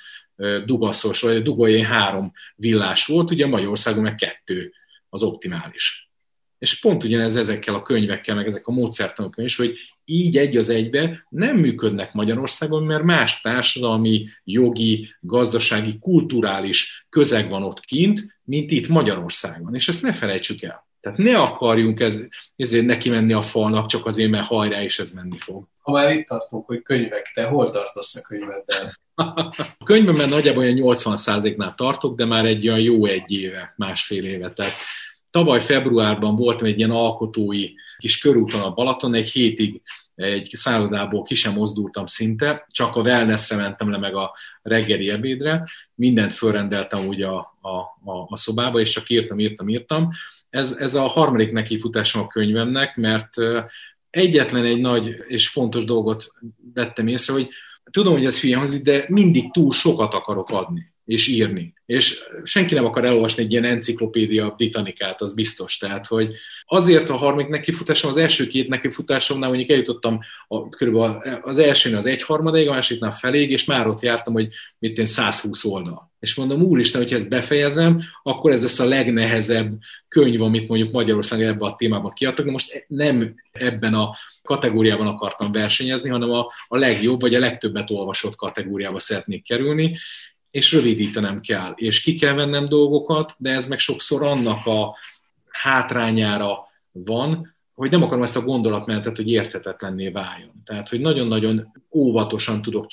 dugaszos, 0.65 1.21
vagy 1.21 1.43
dugói 1.43 1.81
három 1.81 2.33
villás 2.57 3.07
volt, 3.07 3.31
ugye 3.31 3.47
Magyarországon 3.47 4.03
meg 4.03 4.15
kettő 4.15 4.73
az 5.09 5.23
optimális. 5.23 6.11
És 6.59 6.81
pont 6.81 7.05
ugyanez 7.05 7.37
ezekkel 7.37 7.75
a 7.75 7.83
könyvekkel, 7.83 8.35
meg 8.35 8.47
ezek 8.47 8.67
a 8.67 8.73
módszertanok 8.73 9.35
is, 9.37 9.57
hogy 9.57 9.79
így 10.05 10.37
egy 10.37 10.57
az 10.57 10.69
egybe 10.69 11.27
nem 11.29 11.57
működnek 11.57 12.13
Magyarországon, 12.13 12.83
mert 12.83 13.03
más 13.03 13.41
társadalmi, 13.41 14.29
jogi, 14.45 15.15
gazdasági, 15.21 15.99
kulturális 15.99 17.07
közeg 17.09 17.51
van 17.51 17.63
ott 17.63 17.81
kint, 17.81 18.41
mint 18.45 18.71
itt 18.71 18.89
Magyarországon. 18.89 19.75
És 19.75 19.89
ezt 19.89 20.03
ne 20.03 20.13
felejtsük 20.13 20.63
el. 20.63 20.87
Tehát 21.01 21.19
ne 21.19 21.39
akarjunk 21.39 22.01
ez, 22.01 22.21
ezért 22.57 22.85
neki 22.85 23.11
menni 23.11 23.33
a 23.33 23.43
falnak, 23.43 23.87
csak 23.87 24.07
azért, 24.07 24.31
mert 24.31 24.47
hajrá, 24.47 24.83
és 24.83 24.99
ez 24.99 25.11
menni 25.11 25.39
fog. 25.39 25.67
Ha 25.81 25.93
már 25.93 26.15
itt 26.15 26.27
tartunk, 26.27 26.67
hogy 26.67 26.83
könyvek, 26.83 27.31
te 27.35 27.45
hol 27.45 27.71
tartasz 27.71 28.17
a 28.17 28.21
könyveddel? 28.21 29.01
A 29.79 29.85
könyvben 29.85 30.29
nagyjából 30.29 30.63
olyan 30.63 30.79
80%-nál 30.81 31.75
tartok, 31.75 32.17
de 32.17 32.25
már 32.25 32.45
egy 32.45 32.69
olyan 32.69 32.81
jó 32.81 33.05
egy 33.05 33.31
éve, 33.31 33.75
másfél 33.77 34.25
éve. 34.25 34.53
Tehát 34.53 34.73
tavaly 35.33 35.61
februárban 35.61 36.37
voltam 36.37 36.67
egy 36.67 36.79
ilyen 36.79 36.91
alkotói 36.91 37.69
kis 37.99 38.19
körúton 38.19 38.61
a 38.61 38.71
Balaton, 38.71 39.15
egy 39.15 39.31
hétig 39.31 39.83
egy 40.15 40.51
szállodából 40.53 41.23
ki 41.23 41.35
sem 41.35 41.53
mozdultam 41.53 42.07
szinte, 42.07 42.67
csak 42.71 42.97
a 42.97 43.01
wellnessre 43.01 43.57
mentem 43.57 43.91
le 43.91 43.99
meg 43.99 44.15
a 44.15 44.35
reggeli 44.63 45.11
ebédre, 45.11 45.69
mindent 45.95 46.33
fölrendeltem 46.33 47.07
ugye 47.07 47.27
a, 47.27 47.59
a, 47.61 47.69
a, 48.11 48.27
a 48.29 48.37
szobába, 48.37 48.81
és 48.81 48.91
csak 48.91 49.11
írtam, 49.11 49.39
írtam, 49.39 49.69
írtam. 49.69 50.11
Ez, 50.51 50.73
ez 50.73 50.95
a 50.95 51.07
harmadik 51.07 51.53
nekifutásom 51.53 52.23
a 52.23 52.27
könyvemnek, 52.27 52.97
mert 52.97 53.35
egyetlen 54.11 54.65
egy 54.65 54.81
nagy 54.81 55.17
és 55.29 55.49
fontos 55.49 55.85
dolgot 55.85 56.33
vettem 56.75 57.07
észre, 57.07 57.33
hogy 57.33 57.49
tudom, 57.91 58.13
hogy 58.13 58.25
ez 58.25 58.41
hülye 58.41 58.57
hangzik, 58.57 58.83
de 58.83 59.05
mindig 59.09 59.51
túl 59.51 59.73
sokat 59.73 60.15
akarok 60.15 60.51
adni 60.51 60.92
és 61.13 61.29
írni. 61.29 61.75
És 61.87 62.23
senki 62.45 62.75
nem 62.75 62.85
akar 62.85 63.05
elolvasni 63.05 63.43
egy 63.43 63.51
ilyen 63.51 63.65
enciklopédia 63.65 64.55
britannikát, 64.57 65.21
az 65.21 65.35
biztos. 65.35 65.77
Tehát, 65.77 66.07
hogy 66.07 66.35
azért 66.67 67.11
a 67.11 67.17
harmadik 67.17 67.49
nekifutásom, 67.49 68.11
az 68.11 68.17
első 68.17 68.47
két 68.47 68.69
nekifutásomnál 68.69 69.49
mondjuk 69.49 69.71
eljutottam 69.71 70.21
a, 70.49 70.69
körülbelül 70.69 71.23
az 71.43 71.59
elsőn 71.59 71.97
az 71.97 72.07
egyharmadáig, 72.07 72.69
a 72.69 72.73
másodiknál 72.73 73.13
feléig, 73.13 73.51
és 73.51 73.65
már 73.65 73.87
ott 73.87 74.01
jártam, 74.01 74.33
hogy 74.33 74.49
mit 74.79 74.99
én 74.99 75.07
120 75.07 75.65
oldal. 75.65 76.11
És 76.21 76.35
mondom, 76.35 76.63
úristen, 76.63 77.01
hogyha 77.01 77.17
ezt 77.17 77.29
befejezem, 77.29 78.03
akkor 78.23 78.51
ez 78.51 78.63
lesz 78.63 78.79
a 78.79 78.85
legnehezebb 78.85 79.79
könyv, 80.09 80.43
amit 80.43 80.69
mondjuk 80.69 80.93
Magyarországon 80.93 81.49
ebben 81.49 81.69
a 81.69 81.75
témában 81.75 82.13
kiadtak, 82.13 82.45
de 82.45 82.51
most 82.51 82.85
nem 82.89 83.35
ebben 83.53 83.95
a 83.95 84.17
kategóriában 84.43 85.07
akartam 85.07 85.53
versenyezni, 85.53 86.11
hanem 86.11 86.31
a, 86.31 86.47
a 86.69 86.79
legjobb, 86.79 87.21
vagy 87.21 87.35
a 87.35 87.39
legtöbbet 87.39 87.91
olvasott 87.91 88.37
kategóriába 88.37 88.99
szeretnék 88.99 89.45
kerülni, 89.45 89.99
és 90.53 90.73
rövidítenem 90.73 91.41
kell, 91.41 91.73
és 91.75 92.03
ki 92.03 92.15
kell 92.15 92.35
vennem 92.35 92.69
dolgokat, 92.69 93.35
de 93.39 93.51
ez 93.51 93.67
meg 93.67 93.79
sokszor 93.79 94.23
annak 94.23 94.67
a 94.67 94.97
hátrányára 95.49 96.59
van, 96.93 97.57
hogy 97.75 97.91
nem 97.91 98.03
akarom 98.03 98.23
ezt 98.23 98.37
a 98.37 98.43
gondolatmenetet, 98.43 99.17
hogy 99.17 99.31
érthetetlenné 99.31 100.09
váljon. 100.09 100.63
Tehát, 100.65 100.89
hogy 100.89 101.01
nagyon-nagyon 101.01 101.73
óvatosan 101.91 102.63
tudok 102.63 102.87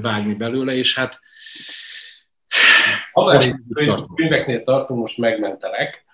vágni 0.00 0.34
belőle, 0.34 0.74
és 0.74 0.94
hát 0.94 1.20
Ha 3.12 3.24
már 3.24 3.54
könyveknél 4.14 4.62
tartunk, 4.62 5.00
most 5.00 5.18
megmentelek. 5.18 6.04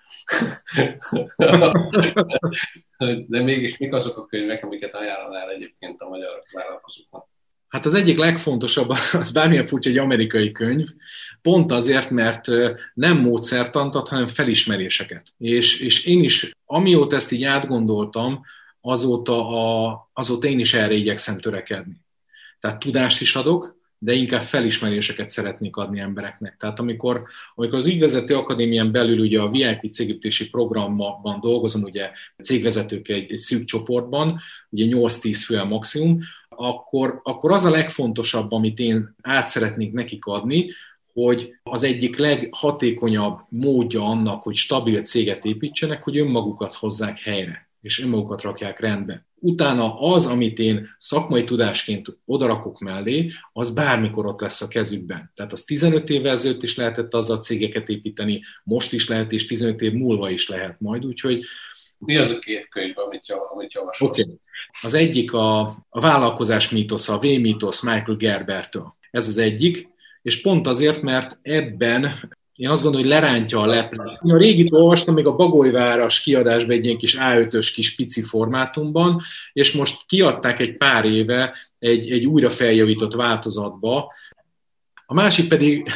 De 3.27 3.41
mégis 3.41 3.77
mik 3.77 3.93
azok 3.93 4.17
a 4.17 4.25
könyvek, 4.25 4.63
amiket 4.63 4.93
ajánlanál 4.93 5.49
egyébként 5.49 6.01
a 6.01 6.09
magyar 6.09 6.43
vállalkozóknak? 6.51 7.27
Hát 7.71 7.85
az 7.85 7.93
egyik 7.93 8.17
legfontosabb, 8.17 8.89
az 9.13 9.31
bármilyen 9.31 9.65
furcsa 9.65 9.89
egy 9.89 9.97
amerikai 9.97 10.51
könyv, 10.51 10.87
pont 11.41 11.71
azért, 11.71 12.09
mert 12.09 12.47
nem 12.93 13.17
módszertant 13.17 13.95
ad, 13.95 14.07
hanem 14.07 14.27
felismeréseket. 14.27 15.33
És, 15.37 15.79
és 15.79 16.05
én 16.05 16.23
is, 16.23 16.51
amióta 16.65 17.15
ezt 17.15 17.31
így 17.31 17.43
átgondoltam, 17.43 18.41
azóta, 18.81 19.47
a, 19.47 20.09
azóta 20.13 20.47
én 20.47 20.59
is 20.59 20.73
erre 20.73 20.93
igyekszem 20.93 21.39
törekedni. 21.39 21.95
Tehát 22.59 22.79
tudást 22.79 23.21
is 23.21 23.35
adok, 23.35 23.79
de 23.97 24.13
inkább 24.13 24.41
felismeréseket 24.41 25.29
szeretnék 25.29 25.75
adni 25.75 25.99
embereknek. 25.99 26.57
Tehát 26.59 26.79
amikor, 26.79 27.23
amikor 27.55 27.77
az 27.77 27.85
ügyvezető 27.85 28.35
akadémián 28.35 28.91
belül 28.91 29.19
ugye 29.19 29.39
a 29.39 29.49
VIP 29.49 29.91
cégépítési 29.91 30.49
programban 30.49 31.39
dolgozom, 31.41 31.83
ugye 31.83 32.11
cégvezetők 32.43 33.07
egy, 33.07 33.31
egy 33.31 33.37
szűk 33.37 33.63
csoportban, 33.63 34.39
ugye 34.69 34.85
8-10 34.97 35.41
fő 35.45 35.57
a 35.57 35.65
maximum, 35.65 36.19
akkor, 36.55 37.19
akkor 37.23 37.51
az 37.51 37.65
a 37.65 37.69
legfontosabb, 37.69 38.51
amit 38.51 38.79
én 38.79 39.15
át 39.21 39.47
szeretnék 39.47 39.91
nekik 39.91 40.25
adni, 40.25 40.69
hogy 41.13 41.53
az 41.63 41.83
egyik 41.83 42.17
leghatékonyabb 42.17 43.39
módja 43.49 44.03
annak, 44.03 44.43
hogy 44.43 44.55
stabil 44.55 45.01
céget 45.01 45.45
építsenek, 45.45 46.03
hogy 46.03 46.17
önmagukat 46.17 46.73
hozzák 46.73 47.19
helyre, 47.19 47.69
és 47.81 47.99
önmagukat 47.99 48.41
rakják 48.41 48.79
rendbe. 48.79 49.25
Utána 49.43 49.99
az, 49.99 50.27
amit 50.27 50.59
én 50.59 50.87
szakmai 50.97 51.43
tudásként 51.43 52.17
odarakok 52.25 52.79
mellé, 52.79 53.31
az 53.53 53.71
bármikor 53.71 54.25
ott 54.25 54.41
lesz 54.41 54.61
a 54.61 54.67
kezükben. 54.67 55.31
Tehát 55.35 55.53
az 55.53 55.63
15 55.63 56.09
évvel 56.09 56.31
ezelőtt 56.31 56.63
is 56.63 56.75
lehetett 56.75 57.13
azzal 57.13 57.37
cégeket 57.37 57.89
építeni, 57.89 58.41
most 58.63 58.93
is 58.93 59.07
lehet, 59.07 59.31
és 59.31 59.45
15 59.45 59.81
év 59.81 59.93
múlva 59.93 60.29
is 60.29 60.49
lehet 60.49 60.79
majd, 60.79 61.05
úgyhogy 61.05 61.43
mi 62.05 62.17
az 62.17 62.29
a 62.29 62.39
két 62.39 62.67
könyv, 62.67 62.97
amit, 62.97 63.35
amit 63.53 63.73
javasolsz? 63.73 64.21
Okay. 64.21 64.39
Az 64.81 64.93
egyik 64.93 65.33
a, 65.33 65.59
a 65.89 65.99
vállalkozás 65.99 66.69
mítosza, 66.69 67.13
a 67.13 67.19
V-mítosz 67.19 67.81
Michael 67.81 68.17
Gerbertől. 68.17 68.95
Ez 69.11 69.27
az 69.27 69.37
egyik, 69.37 69.87
és 70.21 70.41
pont 70.41 70.67
azért, 70.67 71.01
mert 71.01 71.39
ebben 71.41 72.29
én 72.55 72.69
azt 72.69 72.83
gondolom, 72.83 73.07
hogy 73.07 73.15
lerántja 73.15 73.59
a 73.59 73.65
leplet. 73.65 74.19
Én 74.23 74.31
a 74.31 74.37
régit 74.37 74.73
olvastam 74.73 75.13
még 75.13 75.25
a 75.25 75.35
Bagolyváras 75.35 76.21
kiadásban 76.21 76.75
egy 76.75 76.85
ilyen 76.85 76.97
kis 76.97 77.17
A5-ös 77.19 77.71
kis 77.73 77.95
pici 77.95 78.23
formátumban, 78.23 79.21
és 79.53 79.71
most 79.71 80.05
kiadták 80.05 80.59
egy 80.59 80.77
pár 80.77 81.05
éve 81.05 81.55
egy, 81.79 82.11
egy 82.11 82.25
újra 82.25 82.49
feljavított 82.49 83.13
változatba. 83.13 84.13
A 85.05 85.13
másik 85.13 85.47
pedig 85.47 85.91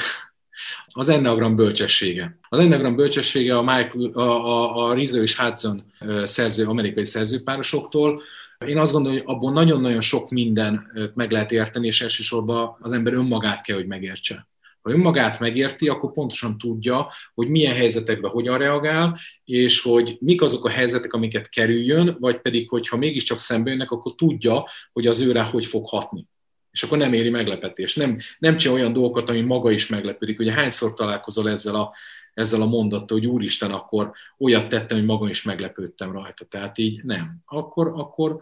az 0.97 1.09
Enneagram 1.09 1.55
bölcsessége. 1.55 2.39
Az 2.49 2.59
Enneagram 2.59 2.95
bölcsessége 2.95 3.57
a, 3.57 3.61
Michael, 3.61 4.11
a, 4.13 4.21
a, 4.21 4.87
a 4.87 4.93
Rizzo 4.93 5.21
és 5.21 5.37
Hudson 5.37 5.83
szerző, 6.23 6.65
amerikai 6.65 7.05
szerzőpárosoktól. 7.05 8.21
Én 8.65 8.77
azt 8.77 8.91
gondolom, 8.91 9.17
hogy 9.17 9.27
abból 9.27 9.51
nagyon-nagyon 9.51 10.01
sok 10.01 10.29
minden 10.29 10.87
meg 11.13 11.31
lehet 11.31 11.51
érteni, 11.51 11.87
és 11.87 12.01
elsősorban 12.01 12.77
az 12.79 12.91
ember 12.91 13.13
önmagát 13.13 13.61
kell, 13.61 13.75
hogy 13.75 13.87
megértse. 13.87 14.47
Ha 14.81 14.91
önmagát 14.91 15.39
megérti, 15.39 15.87
akkor 15.87 16.11
pontosan 16.11 16.57
tudja, 16.57 17.11
hogy 17.33 17.47
milyen 17.47 17.75
helyzetekben 17.75 18.31
hogyan 18.31 18.57
reagál, 18.57 19.19
és 19.45 19.81
hogy 19.81 20.17
mik 20.19 20.41
azok 20.41 20.65
a 20.65 20.69
helyzetek, 20.69 21.13
amiket 21.13 21.49
kerüljön, 21.49 22.17
vagy 22.19 22.41
pedig, 22.41 22.69
hogyha 22.69 22.97
mégiscsak 22.97 23.39
szembe 23.39 23.69
jönnek, 23.69 23.91
akkor 23.91 24.15
tudja, 24.15 24.65
hogy 24.93 25.07
az 25.07 25.19
őre 25.19 25.41
hogy 25.41 25.65
fog 25.65 25.87
hatni 25.87 26.27
és 26.75 26.83
akkor 26.83 26.97
nem 26.97 27.13
éri 27.13 27.29
meglepetés. 27.29 27.95
Nem, 27.95 28.17
nem 28.39 28.57
csinál 28.57 28.77
olyan 28.77 28.93
dolgokat, 28.93 29.29
ami 29.29 29.41
maga 29.41 29.71
is 29.71 29.87
meglepődik. 29.87 30.39
Ugye 30.39 30.51
hányszor 30.51 30.93
találkozol 30.93 31.49
ezzel 31.49 31.75
a, 31.75 31.93
ezzel 32.33 32.61
a 32.61 32.65
mondattal, 32.65 33.17
hogy 33.17 33.27
úristen, 33.27 33.71
akkor 33.71 34.11
olyat 34.37 34.67
tettem, 34.67 34.97
hogy 34.97 35.05
magam 35.05 35.27
is 35.27 35.43
meglepődtem 35.43 36.11
rajta. 36.11 36.45
Tehát 36.45 36.77
így 36.77 37.03
nem. 37.03 37.37
Akkor, 37.45 37.91
akkor 37.95 38.37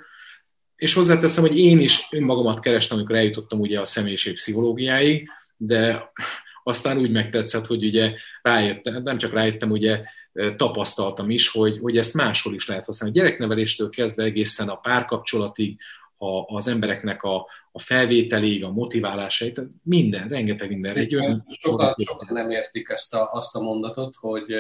és 0.75 0.93
hozzáteszem, 0.93 1.43
hogy 1.43 1.58
én 1.58 1.79
is 1.79 2.08
önmagamat 2.12 2.60
kerestem, 2.60 2.97
amikor 2.97 3.15
eljutottam 3.15 3.60
ugye 3.60 3.79
a 3.79 3.86
személyiség 3.86 4.34
pszichológiáig, 4.34 5.29
de 5.58 6.12
aztán 6.63 6.97
úgy 6.97 7.12
megtetszett, 7.12 7.65
hogy 7.65 7.86
ugye 7.86 8.13
rájöttem, 8.41 9.03
nem 9.03 9.17
csak 9.17 9.34
rájöttem, 9.34 9.71
ugye 9.71 10.01
tapasztaltam 10.55 11.29
is, 11.29 11.47
hogy, 11.47 11.79
hogy 11.81 11.97
ezt 11.97 12.13
máshol 12.13 12.53
is 12.53 12.67
lehet 12.67 12.86
használni. 12.86 13.19
A 13.19 13.21
gyerekneveléstől 13.21 13.89
kezdve 13.89 14.23
egészen 14.23 14.69
a 14.69 14.75
párkapcsolatig, 14.75 15.79
a, 16.17 16.56
az 16.56 16.67
embereknek 16.67 17.23
a, 17.23 17.47
a 17.71 17.80
felvételéig, 17.80 18.63
a 18.63 18.71
motiválásaig, 18.71 19.54
tehát 19.54 19.71
minden, 19.84 20.28
rengeteg 20.28 20.69
minden. 20.69 20.95
Egy 20.95 21.15
olyan 21.15 21.45
sokan, 21.60 21.95
sokan 21.97 22.28
nem 22.34 22.49
értik 22.49 22.89
ezt 22.89 23.13
a, 23.13 23.32
azt 23.32 23.56
a 23.56 23.62
mondatot, 23.62 24.15
hogy 24.15 24.54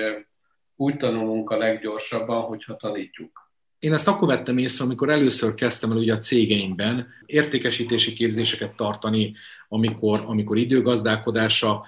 úgy 0.75 0.97
tanulunk 0.97 1.49
a 1.49 1.57
leggyorsabban, 1.57 2.41
hogyha 2.41 2.75
tanítjuk. 2.75 3.51
Én 3.79 3.93
ezt 3.93 4.07
akkor 4.07 4.27
vettem 4.27 4.57
észre, 4.57 4.85
amikor 4.85 5.09
először 5.09 5.53
kezdtem 5.53 5.91
el 5.91 5.97
ugye 5.97 6.13
a 6.13 6.17
cégeimben 6.17 7.07
értékesítési 7.25 8.13
képzéseket 8.13 8.75
tartani, 8.75 9.33
amikor, 9.67 10.23
amikor 10.25 10.57
időgazdálkodásra 10.57 11.83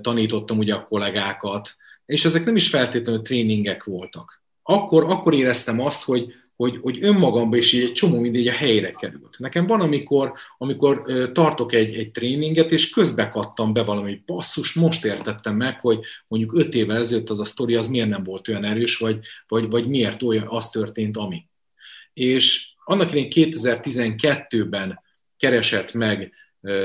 tanítottam 0.00 0.58
ugye 0.58 0.74
a 0.74 0.84
kollégákat, 0.84 1.76
és 2.06 2.24
ezek 2.24 2.44
nem 2.44 2.56
is 2.56 2.68
feltétlenül 2.68 3.22
tréningek 3.22 3.84
voltak. 3.84 4.42
Akkor, 4.62 5.04
akkor 5.04 5.34
éreztem 5.34 5.80
azt, 5.80 6.04
hogy, 6.04 6.34
hogy, 6.62 6.78
hogy 6.82 6.98
önmagamban 7.00 7.58
is 7.58 7.74
egy 7.74 7.92
csomó 7.92 8.20
mindegy 8.20 8.48
a 8.48 8.52
helyre 8.52 8.92
került. 8.92 9.38
Nekem 9.38 9.66
van, 9.66 9.80
amikor, 9.80 10.32
amikor 10.58 11.04
tartok 11.32 11.72
egy, 11.72 11.96
egy 11.96 12.10
tréninget, 12.10 12.72
és 12.72 12.90
közbe 12.90 13.28
kattam 13.28 13.72
be 13.72 13.82
valami 13.82 14.22
passzus, 14.26 14.72
most 14.72 15.04
értettem 15.04 15.56
meg, 15.56 15.80
hogy 15.80 15.98
mondjuk 16.28 16.54
öt 16.54 16.74
évvel 16.74 16.96
ezelőtt 16.96 17.30
az 17.30 17.40
a 17.40 17.44
sztori 17.44 17.74
az 17.74 17.86
miért 17.86 18.08
nem 18.08 18.22
volt 18.22 18.48
olyan 18.48 18.64
erős, 18.64 18.96
vagy, 18.96 19.18
vagy, 19.48 19.70
vagy 19.70 19.86
miért 19.86 20.22
olyan 20.22 20.46
az 20.48 20.70
történt, 20.70 21.16
ami. 21.16 21.46
És 22.12 22.70
annak 22.84 23.10
idején 23.10 23.52
2012-ben 23.52 25.00
keresett 25.36 25.92
meg 25.92 26.32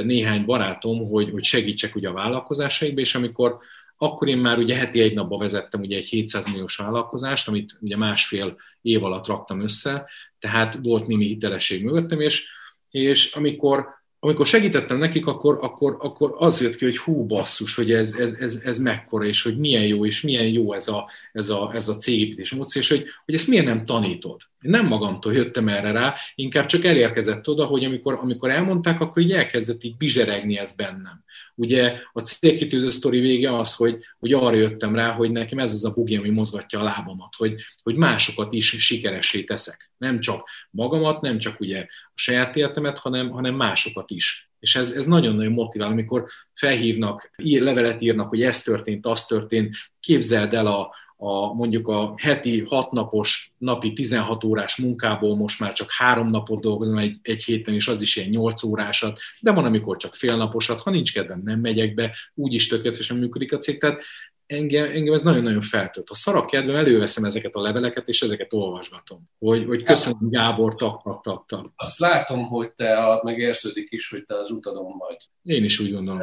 néhány 0.03 0.45
barátom, 0.45 1.09
hogy, 1.09 1.29
hogy 1.29 1.43
segítsek 1.43 1.95
ugye 1.95 2.09
a 2.09 2.13
vállalkozásaikba, 2.13 3.01
és 3.01 3.15
amikor 3.15 3.57
akkor 3.97 4.27
én 4.27 4.38
már 4.38 4.57
ugye 4.57 4.75
heti 4.75 5.01
egy 5.01 5.13
napba 5.13 5.38
vezettem 5.38 5.81
ugye 5.81 5.97
egy 5.97 6.05
700 6.05 6.45
milliós 6.47 6.75
vállalkozást, 6.75 7.47
amit 7.47 7.77
ugye 7.79 7.97
másfél 7.97 8.57
év 8.81 9.03
alatt 9.03 9.27
raktam 9.27 9.62
össze, 9.62 10.10
tehát 10.39 10.79
volt 10.83 11.07
némi 11.07 11.25
hitelesség 11.25 11.83
mögöttem, 11.83 12.19
és, 12.19 12.49
és 12.89 13.33
amikor 13.33 13.95
amikor 14.19 14.45
segítettem 14.45 14.97
nekik, 14.97 15.25
akkor, 15.25 15.57
akkor, 15.62 15.95
akkor 15.99 16.36
az 16.38 16.62
jött 16.62 16.75
ki, 16.75 16.86
hogy 16.86 16.97
hú 16.97 17.25
basszus, 17.25 17.75
hogy 17.75 17.91
ez, 17.91 18.13
ez, 18.13 18.33
ez, 18.33 18.60
ez 18.63 18.79
mekkora, 18.79 19.25
és 19.25 19.43
hogy 19.43 19.57
milyen 19.57 19.86
jó, 19.86 20.05
és 20.05 20.21
milyen 20.21 20.47
jó 20.47 20.73
ez 20.73 20.88
a, 20.88 21.10
ez 21.31 21.49
a, 21.49 21.71
ez 21.73 21.88
a 21.88 21.97
cégépítés 21.97 22.51
módszer, 22.51 22.81
és 22.81 22.89
hogy, 22.89 23.03
hogy 23.25 23.36
ezt 23.36 23.47
miért 23.47 23.65
nem 23.65 23.86
tanítod. 23.86 24.41
Nem 24.59 24.85
magamtól 24.85 25.33
jöttem 25.33 25.67
erre 25.67 25.91
rá, 25.91 26.15
inkább 26.35 26.65
csak 26.65 26.85
elérkezett 26.85 27.47
oda, 27.47 27.65
hogy 27.65 27.83
amikor, 27.83 28.13
amikor 28.13 28.49
elmondták, 28.49 28.99
akkor 28.99 29.21
így 29.21 29.31
elkezdett 29.31 29.83
így 29.83 29.97
bizseregni 29.97 30.57
ez 30.57 30.71
bennem. 30.71 31.23
Ugye 31.55 31.99
a 32.13 32.21
célkitűző 32.21 32.89
sztori 32.89 33.19
vége 33.19 33.57
az, 33.57 33.75
hogy, 33.75 33.97
hogy 34.19 34.33
arra 34.33 34.55
jöttem 34.55 34.95
rá, 34.95 35.11
hogy 35.11 35.31
nekem 35.31 35.59
ez 35.59 35.73
az 35.73 35.85
a 35.85 35.91
bugi, 35.91 36.15
ami 36.15 36.29
mozgatja 36.29 36.79
a 36.79 36.83
lábamat, 36.83 37.35
hogy, 37.35 37.55
hogy 37.83 37.95
másokat 37.95 38.53
is 38.53 38.67
sikeressé 38.67 39.43
teszek. 39.43 39.91
Nem 39.97 40.19
csak 40.19 40.49
magamat, 40.69 41.21
nem 41.21 41.37
csak 41.37 41.59
ugye 41.59 41.79
a 41.89 42.11
saját 42.13 42.55
életemet, 42.55 42.99
hanem, 42.99 43.29
hanem 43.29 43.55
másokat 43.55 44.09
is. 44.11 44.49
És 44.59 44.75
ez, 44.75 44.91
ez 44.91 45.05
nagyon-nagyon 45.05 45.51
motivál, 45.51 45.91
amikor 45.91 46.25
felhívnak, 46.53 47.31
ír, 47.43 47.61
levelet 47.61 48.01
írnak, 48.01 48.29
hogy 48.29 48.41
ez 48.41 48.61
történt, 48.61 49.05
az 49.05 49.25
történt, 49.25 49.75
képzeld 49.99 50.53
el 50.53 50.67
a, 50.67 50.95
a, 51.17 51.53
mondjuk 51.53 51.88
a 51.88 52.13
heti 52.17 52.62
hatnapos, 52.62 53.53
napi 53.58 53.93
16 53.93 54.43
órás 54.43 54.75
munkából 54.75 55.36
most 55.36 55.60
már 55.60 55.73
csak 55.73 55.91
három 55.91 56.27
napot 56.27 56.62
dolgozom 56.62 56.97
egy, 56.97 57.17
egy 57.21 57.43
héten, 57.43 57.73
és 57.73 57.88
az 57.88 58.01
is 58.01 58.15
ilyen 58.15 58.30
8 58.30 58.63
órásat, 58.63 59.19
de 59.39 59.51
van, 59.51 59.65
amikor 59.65 59.97
csak 59.97 60.15
félnaposat, 60.15 60.82
ha 60.82 60.89
nincs 60.89 61.13
kedvem, 61.13 61.41
nem 61.43 61.60
megyek 61.60 61.93
be, 61.93 62.15
úgyis 62.34 62.67
tökéletesen 62.67 63.17
működik 63.17 63.53
a 63.53 63.58
cég. 63.58 63.80
Tehát 63.80 64.01
engem, 64.45 64.91
engem 64.91 65.13
ez 65.13 65.21
nagyon-nagyon 65.21 65.62
feltölt. 65.62 66.08
Ha 66.08 66.15
szarak 66.15 66.45
kedvem, 66.45 66.75
előveszem 66.75 67.23
ezeket 67.23 67.56
a 67.56 67.62
leveleket, 67.62 68.08
és 68.08 68.21
ezeket 68.21 68.53
olvasgatom. 68.53 69.19
Hogy, 69.39 69.65
hogy 69.65 69.84
köszönöm 69.84 70.30
Gábor, 70.30 70.75
tak, 70.75 71.03
tak, 71.03 71.21
tak, 71.21 71.45
tak. 71.45 71.71
Azt 71.75 71.99
látom, 71.99 72.47
hogy 72.47 72.71
te 72.71 73.19
megérződik 73.23 73.88
is, 73.91 74.10
hogy 74.10 74.23
te 74.23 74.36
az 74.36 74.51
utadon 74.51 74.97
vagy. 74.97 75.17
Én 75.43 75.63
is 75.63 75.80
úgy 75.80 75.93
gondolom. 75.93 76.21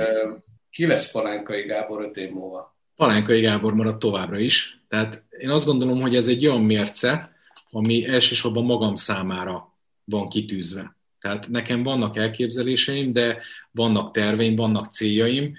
Ki 0.70 0.86
lesz 0.86 1.10
Palánkai 1.10 1.62
Gábor 1.62 2.02
öt 2.02 2.16
év 2.16 2.30
múlva? 2.30 2.73
Palánkai 2.96 3.40
Gábor 3.40 3.74
marad 3.74 3.98
továbbra 3.98 4.38
is. 4.38 4.80
Tehát 4.88 5.22
én 5.38 5.50
azt 5.50 5.66
gondolom, 5.66 6.00
hogy 6.00 6.16
ez 6.16 6.26
egy 6.26 6.46
olyan 6.46 6.62
mérce, 6.62 7.32
ami 7.70 8.06
elsősorban 8.06 8.64
magam 8.64 8.94
számára 8.94 9.74
van 10.04 10.28
kitűzve. 10.28 10.96
Tehát 11.20 11.48
nekem 11.48 11.82
vannak 11.82 12.16
elképzeléseim, 12.16 13.12
de 13.12 13.38
vannak 13.70 14.12
terveim, 14.12 14.54
vannak 14.54 14.90
céljaim. 14.90 15.54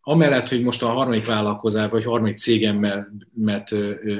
Amellett, 0.00 0.48
hogy 0.48 0.62
most 0.62 0.82
a 0.82 0.86
harmadik 0.86 1.26
vállalkozás, 1.26 1.90
vagy 1.90 2.04
harmadik 2.04 2.36
cégemmel 2.36 3.12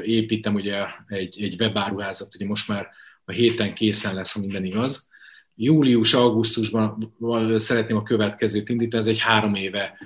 építem 0.03 0.55
ugye 0.55 0.85
egy, 1.07 1.43
egy 1.43 1.57
webáruházat, 1.61 2.35
ugye 2.35 2.47
most 2.47 2.69
már 2.69 2.89
a 3.25 3.33
héten 3.33 3.75
készen 3.75 4.15
lesz, 4.15 4.33
ha 4.33 4.41
minden 4.41 4.65
igaz. 4.65 5.09
Július-augusztusban 5.55 7.13
szeretném 7.57 7.97
a 7.97 8.03
következőt 8.03 8.69
indítani, 8.69 9.03
ez 9.03 9.09
egy 9.09 9.19
három 9.19 9.55
éve 9.55 9.99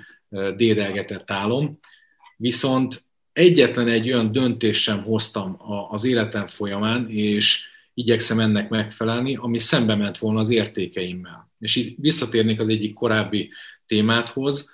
dédelgetett 0.55 1.31
álom, 1.31 1.79
viszont 2.39 3.03
egyetlen 3.33 3.87
egy 3.87 4.11
olyan 4.11 4.31
döntést 4.31 4.81
sem 4.81 5.03
hoztam 5.03 5.57
az 5.89 6.05
életem 6.05 6.47
folyamán, 6.47 7.09
és 7.09 7.65
igyekszem 7.93 8.39
ennek 8.39 8.69
megfelelni, 8.69 9.35
ami 9.35 9.57
szembe 9.57 9.95
ment 9.95 10.17
volna 10.17 10.39
az 10.39 10.49
értékeimmel. 10.49 11.51
És 11.59 11.75
itt 11.75 11.97
visszatérnék 11.99 12.59
az 12.59 12.67
egyik 12.67 12.93
korábbi 12.93 13.49
témáthoz, 13.85 14.69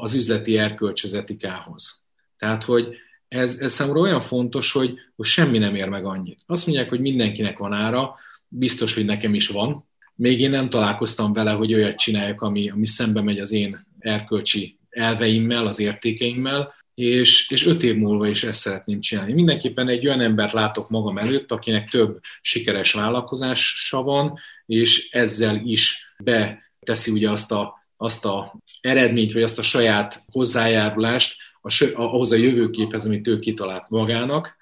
az 0.00 0.14
üzleti 0.14 0.58
erkölcs 0.58 1.04
az 1.04 1.14
etikához. 1.14 2.02
Tehát, 2.38 2.64
hogy 2.64 2.96
ez, 3.28 3.58
ez 3.58 3.72
számomra 3.72 4.00
olyan 4.00 4.20
fontos, 4.20 4.72
hogy, 4.72 4.94
hogy 5.16 5.26
semmi 5.26 5.58
nem 5.58 5.74
ér 5.74 5.88
meg 5.88 6.04
annyit. 6.04 6.42
Azt 6.46 6.66
mondják, 6.66 6.88
hogy 6.88 7.00
mindenkinek 7.00 7.58
van 7.58 7.72
ára, 7.72 8.14
biztos, 8.48 8.94
hogy 8.94 9.04
nekem 9.04 9.34
is 9.34 9.48
van. 9.48 9.88
Még 10.14 10.40
én 10.40 10.50
nem 10.50 10.68
találkoztam 10.68 11.32
vele, 11.32 11.50
hogy 11.50 11.74
olyat 11.74 11.96
csináljak, 11.96 12.40
ami, 12.40 12.70
ami 12.70 12.86
szembe 12.86 13.22
megy 13.22 13.38
az 13.38 13.52
én 13.52 13.86
erkölcsi 13.98 14.78
elveimmel, 14.90 15.66
az 15.66 15.78
értékeimmel, 15.78 16.74
és, 17.00 17.50
és 17.50 17.66
öt 17.66 17.82
év 17.82 17.96
múlva 17.96 18.26
is 18.26 18.44
ezt 18.44 18.60
szeretném 18.60 19.00
csinálni. 19.00 19.32
Mindenképpen 19.32 19.88
egy 19.88 20.06
olyan 20.06 20.20
embert 20.20 20.52
látok 20.52 20.88
magam 20.88 21.18
előtt, 21.18 21.52
akinek 21.52 21.88
több 21.88 22.20
sikeres 22.40 22.92
vállalkozása 22.92 24.02
van, 24.02 24.38
és 24.66 25.10
ezzel 25.10 25.60
is 25.64 26.14
beteszi 26.18 27.10
ugye 27.10 27.30
azt 27.30 27.52
a, 27.52 27.74
azt 27.96 28.24
a 28.24 28.60
eredményt, 28.80 29.32
vagy 29.32 29.42
azt 29.42 29.58
a 29.58 29.62
saját 29.62 30.24
hozzájárulást 30.32 31.36
a, 31.60 31.90
ahhoz 31.94 32.30
a 32.30 32.36
jövőképhez, 32.36 33.04
amit 33.06 33.26
ő 33.26 33.38
kitalált 33.38 33.88
magának, 33.88 34.56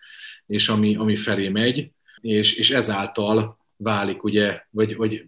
és 0.46 0.68
ami, 0.68 0.96
ami 0.96 1.16
felé 1.16 1.48
megy, 1.48 1.90
és, 2.20 2.56
és 2.56 2.70
ezáltal 2.70 3.58
válik, 3.76 4.22
ugye, 4.22 4.60
vagy, 4.70 4.96
vagy 4.96 5.24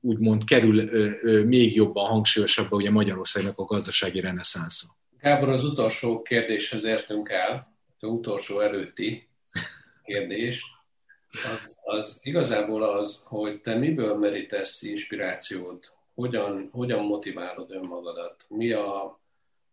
úgymond 0.00 0.44
kerül 0.44 0.78
ö, 0.78 1.10
ö, 1.22 1.44
még 1.44 1.74
jobban 1.74 2.08
hangsúlyosabban 2.08 2.80
ugye 2.80 2.90
Magyarországnak 2.90 3.58
a 3.58 3.64
gazdasági 3.64 4.20
reneszánsza. 4.20 4.86
Gábor, 5.22 5.48
az 5.48 5.64
utolsó 5.64 6.22
kérdéshez 6.22 6.84
értünk 6.84 7.28
el, 7.28 7.74
az 8.00 8.08
utolsó 8.08 8.60
előtti 8.60 9.28
kérdés, 10.04 10.64
az, 11.60 11.78
az 11.84 12.18
igazából 12.22 12.82
az, 12.82 13.24
hogy 13.26 13.60
te 13.60 13.74
miből 13.74 14.16
merítesz 14.16 14.82
inspirációt, 14.82 15.92
hogyan, 16.14 16.68
hogyan 16.72 17.04
motiválod 17.04 17.70
önmagadat, 17.70 18.44
mi 18.48 18.72
a, 18.72 19.20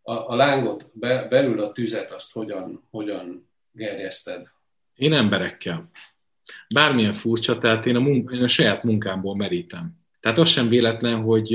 a, 0.02 0.12
a 0.12 0.34
lángot, 0.34 0.90
be, 0.92 1.26
belül 1.28 1.60
a 1.60 1.72
tüzet, 1.72 2.12
azt 2.12 2.32
hogyan, 2.32 2.86
hogyan 2.90 3.48
gerjeszted? 3.72 4.46
Én 4.94 5.12
emberekkel. 5.12 5.90
Bármilyen 6.74 7.14
furcsa, 7.14 7.58
tehát 7.58 7.86
én 7.86 7.96
a, 7.96 8.00
munk, 8.00 8.30
én 8.32 8.42
a 8.42 8.48
saját 8.48 8.82
munkámból 8.82 9.36
merítem. 9.36 9.98
Tehát 10.20 10.38
az 10.38 10.48
sem 10.48 10.68
véletlen, 10.68 11.20
hogy 11.20 11.52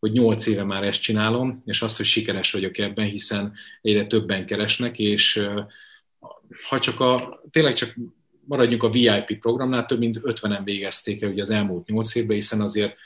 hogy 0.00 0.12
nyolc 0.12 0.46
éve 0.46 0.64
már 0.64 0.84
ezt 0.84 1.00
csinálom, 1.00 1.58
és 1.64 1.82
azt, 1.82 1.96
hogy 1.96 2.06
sikeres 2.06 2.52
vagyok 2.52 2.78
ebben, 2.78 3.06
hiszen 3.06 3.52
egyre 3.80 4.06
többen 4.06 4.46
keresnek, 4.46 4.98
és 4.98 5.48
ha 6.68 6.78
csak 6.78 7.00
a, 7.00 7.42
tényleg 7.50 7.74
csak 7.74 7.96
maradjunk 8.44 8.82
a 8.82 8.90
VIP 8.90 9.40
programnál, 9.40 9.86
több 9.86 9.98
mint 9.98 10.20
50-en 10.22 10.60
végezték 10.64 11.22
el 11.22 11.30
ugye 11.30 11.40
az 11.40 11.50
elmúlt 11.50 11.86
nyolc 11.86 12.14
évben, 12.14 12.36
hiszen 12.36 12.60
azért 12.60 12.96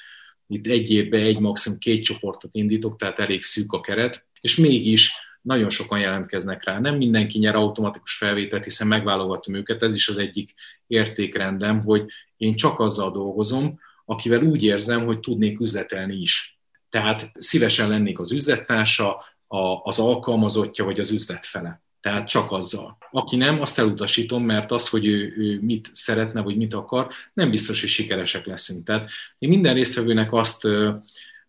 itt 0.48 0.66
egy 0.66 0.90
évben 0.90 1.20
egy, 1.20 1.38
maximum 1.38 1.78
két 1.78 2.04
csoportot 2.04 2.54
indítok, 2.54 2.96
tehát 2.96 3.18
elég 3.18 3.42
szűk 3.42 3.72
a 3.72 3.80
keret, 3.80 4.26
és 4.40 4.56
mégis 4.56 5.12
nagyon 5.40 5.68
sokan 5.68 6.00
jelentkeznek 6.00 6.64
rá. 6.64 6.80
Nem 6.80 6.96
mindenki 6.96 7.38
nyer 7.38 7.54
automatikus 7.54 8.14
felvételt, 8.14 8.64
hiszen 8.64 8.86
megválogatom 8.86 9.54
őket, 9.54 9.82
ez 9.82 9.94
is 9.94 10.08
az 10.08 10.18
egyik 10.18 10.54
értékrendem, 10.86 11.80
hogy 11.80 12.04
én 12.36 12.56
csak 12.56 12.80
azzal 12.80 13.10
dolgozom, 13.10 13.80
akivel 14.04 14.42
úgy 14.42 14.62
érzem, 14.62 15.04
hogy 15.04 15.20
tudnék 15.20 15.60
üzletelni 15.60 16.16
is. 16.16 16.53
Tehát 16.94 17.30
szívesen 17.38 17.88
lennék 17.88 18.18
az 18.18 18.32
üzlettársa, 18.32 19.24
a, 19.46 19.80
az 19.82 19.98
alkalmazottja 19.98 20.84
vagy 20.84 21.00
az 21.00 21.10
üzletfele. 21.10 21.82
Tehát 22.00 22.28
csak 22.28 22.52
azzal. 22.52 22.96
Aki 23.10 23.36
nem, 23.36 23.60
azt 23.60 23.78
elutasítom, 23.78 24.44
mert 24.44 24.70
az, 24.70 24.88
hogy 24.88 25.06
ő, 25.06 25.34
ő 25.36 25.60
mit 25.60 25.90
szeretne, 25.92 26.42
vagy 26.42 26.56
mit 26.56 26.74
akar, 26.74 27.08
nem 27.32 27.50
biztos, 27.50 27.80
hogy 27.80 27.88
sikeresek 27.88 28.46
leszünk. 28.46 28.84
Tehát 28.84 29.10
én 29.38 29.48
minden 29.48 29.74
résztvevőnek 29.74 30.32
azt, 30.32 30.66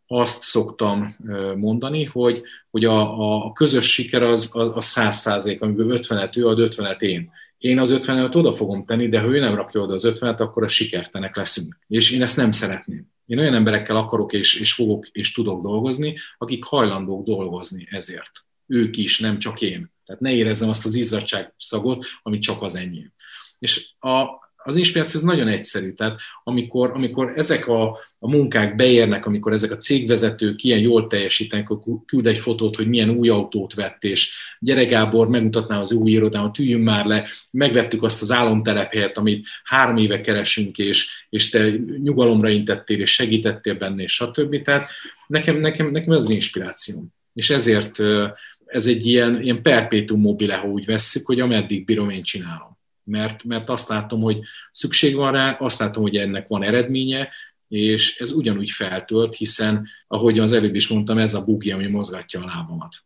azt 0.07 0.41
szoktam 0.41 1.15
mondani, 1.55 2.03
hogy, 2.03 2.41
hogy 2.71 2.85
a, 2.85 3.45
a 3.45 3.51
közös 3.51 3.93
siker 3.93 4.21
az, 4.21 4.49
az, 4.53 4.71
az 4.73 4.85
100 4.85 5.17
százalék, 5.17 5.61
amiből 5.61 5.99
50-et 6.01 6.37
ő 6.37 6.47
ad, 6.47 6.57
50-et 6.61 7.01
én. 7.01 7.31
Én 7.57 7.79
az 7.79 7.97
50-et 7.99 8.35
oda 8.35 8.53
fogom 8.53 8.85
tenni, 8.85 9.09
de 9.09 9.19
ha 9.19 9.27
ő 9.27 9.39
nem 9.39 9.55
rakja 9.55 9.81
oda 9.81 9.93
az 9.93 10.07
50-et, 10.07 10.37
akkor 10.37 10.63
a 10.63 10.67
sikertenek 10.67 11.35
leszünk. 11.35 11.77
És 11.87 12.11
én 12.11 12.21
ezt 12.21 12.37
nem 12.37 12.51
szeretném. 12.51 13.13
Én 13.25 13.39
olyan 13.39 13.53
emberekkel 13.53 13.95
akarok 13.95 14.33
és, 14.33 14.59
és 14.59 14.73
fogok 14.73 15.07
és 15.07 15.31
tudok 15.31 15.61
dolgozni, 15.61 16.17
akik 16.37 16.63
hajlandók 16.63 17.25
dolgozni 17.25 17.87
ezért. 17.89 18.31
Ők 18.67 18.97
is, 18.97 19.19
nem 19.19 19.39
csak 19.39 19.61
én. 19.61 19.93
Tehát 20.05 20.21
ne 20.21 20.33
érezzem 20.33 20.69
azt 20.69 20.85
az 20.85 20.95
izzadság 20.95 21.53
szagot, 21.57 22.05
ami 22.21 22.39
csak 22.39 22.61
az 22.61 22.75
enyém. 22.75 23.13
És 23.59 23.89
a, 23.99 24.25
az 24.67 24.75
inspiráció 24.75 25.19
ez 25.19 25.25
nagyon 25.25 25.47
egyszerű. 25.47 25.91
Tehát 25.91 26.19
amikor, 26.43 26.91
amikor 26.93 27.31
ezek 27.35 27.67
a, 27.67 27.97
a 28.19 28.29
munkák 28.29 28.75
beérnek, 28.75 29.25
amikor 29.25 29.53
ezek 29.53 29.71
a 29.71 29.77
cégvezetők 29.77 30.63
ilyen 30.63 30.79
jól 30.79 31.07
teljesítenek, 31.07 31.69
akkor 31.69 31.93
küld 32.05 32.27
egy 32.27 32.37
fotót, 32.37 32.75
hogy 32.75 32.87
milyen 32.87 33.09
új 33.09 33.29
autót 33.29 33.73
vett, 33.73 34.03
és 34.03 34.33
gyere 34.59 34.85
Gábor, 34.85 35.27
megmutatnám 35.27 35.81
az 35.81 35.91
új 35.91 36.11
irodámat, 36.11 36.59
üljünk 36.59 36.83
már 36.83 37.05
le, 37.05 37.27
megvettük 37.51 38.03
azt 38.03 38.21
az 38.21 38.31
álomtelephelyet, 38.31 39.17
amit 39.17 39.47
három 39.63 39.97
éve 39.97 40.21
keresünk, 40.21 40.77
és, 40.77 41.25
és 41.29 41.49
te 41.49 41.71
nyugalomra 42.03 42.49
intettél, 42.49 42.99
és 42.99 43.13
segítettél 43.13 43.75
benne, 43.75 44.03
és 44.03 44.13
stb. 44.13 44.61
Tehát 44.61 44.89
nekem, 45.27 45.59
nekem, 45.59 45.91
nekem 45.91 46.11
ez 46.11 46.17
az 46.17 46.29
inspiráció. 46.29 47.05
És 47.33 47.49
ezért 47.49 47.99
ez 48.65 48.85
egy 48.85 49.05
ilyen, 49.05 49.41
ilyen 49.41 49.61
perpétum 49.61 50.21
mobile, 50.21 50.55
ha 50.55 50.67
úgy 50.67 50.85
vesszük, 50.85 51.25
hogy 51.25 51.39
ameddig 51.39 51.85
bírom, 51.85 52.09
én 52.09 52.23
csinálom 52.23 52.74
mert, 53.05 53.43
mert 53.43 53.69
azt 53.69 53.87
látom, 53.87 54.21
hogy 54.21 54.39
szükség 54.71 55.15
van 55.15 55.31
rá, 55.31 55.51
azt 55.51 55.79
látom, 55.79 56.03
hogy 56.03 56.15
ennek 56.15 56.47
van 56.47 56.63
eredménye, 56.63 57.29
és 57.67 58.19
ez 58.19 58.31
ugyanúgy 58.31 58.69
feltölt, 58.69 59.35
hiszen, 59.35 59.87
ahogy 60.07 60.39
az 60.39 60.51
előbb 60.51 60.75
is 60.75 60.87
mondtam, 60.87 61.17
ez 61.17 61.33
a 61.33 61.43
bugi, 61.43 61.71
ami 61.71 61.87
mozgatja 61.87 62.41
a 62.41 62.45
lábamat. 62.45 63.03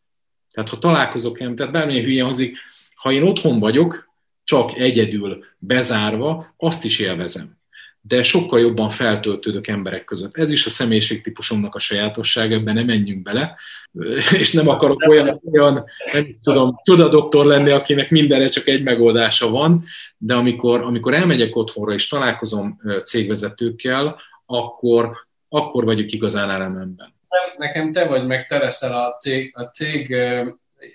Tehát 0.51 0.69
ha 0.69 0.77
találkozok, 0.77 1.37
tehát 1.37 1.71
bármilyen 1.71 2.03
hülye 2.03 2.23
hozik, 2.23 2.57
ha 2.95 3.11
én 3.11 3.23
otthon 3.23 3.59
vagyok, 3.59 4.07
csak 4.43 4.77
egyedül 4.77 5.45
bezárva, 5.57 6.53
azt 6.57 6.83
is 6.83 6.99
élvezem 6.99 7.58
de 8.01 8.23
sokkal 8.23 8.59
jobban 8.59 8.89
feltöltődök 8.89 9.67
emberek 9.67 10.03
között. 10.03 10.37
Ez 10.37 10.51
is 10.51 10.65
a 10.65 10.69
személyiségtípusomnak 10.69 11.75
a 11.75 11.79
sajátosság, 11.79 12.53
ebben 12.53 12.73
nem 12.73 12.85
menjünk 12.85 13.23
bele, 13.23 13.55
és 14.41 14.53
nem 14.53 14.67
akarok 14.67 15.07
olyan, 15.07 15.41
olyan 15.51 15.85
nem 16.13 16.37
tudom, 16.43 16.79
csodadoktor 16.83 17.45
lenni, 17.45 17.69
akinek 17.69 18.09
mindenre 18.09 18.47
csak 18.47 18.67
egy 18.67 18.83
megoldása 18.83 19.49
van, 19.49 19.83
de 20.17 20.33
amikor, 20.33 20.81
amikor 20.81 21.13
elmegyek 21.13 21.55
otthonra 21.55 21.93
és 21.93 22.07
találkozom 22.07 22.81
cégvezetőkkel, 23.03 24.19
akkor, 24.45 25.11
akkor 25.49 25.83
vagyok 25.83 26.11
igazán 26.11 26.49
elememben. 26.49 27.13
Nekem 27.57 27.91
te 27.91 28.05
vagy, 28.05 28.25
meg 28.25 28.45
te 28.45 28.57
leszel 28.57 28.95
a 28.95 29.17
cég, 29.17 29.51
a 29.55 29.63
cég 29.63 30.15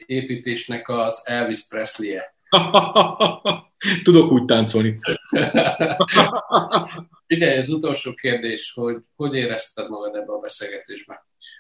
építésnek 0.07 0.89
az 0.89 1.23
Elvis 1.25 1.67
Presley-e. 1.69 2.34
Tudok 4.05 4.31
úgy 4.31 4.45
táncolni. 4.45 4.99
Igen, 7.27 7.59
az 7.59 7.69
utolsó 7.69 8.13
kérdés, 8.15 8.73
hogy 8.75 8.97
hogy 9.17 9.35
érezted 9.35 9.89
magad 9.89 10.15
ebbe 10.15 10.33
a 10.33 10.39
beszélgetésben? 10.39 11.17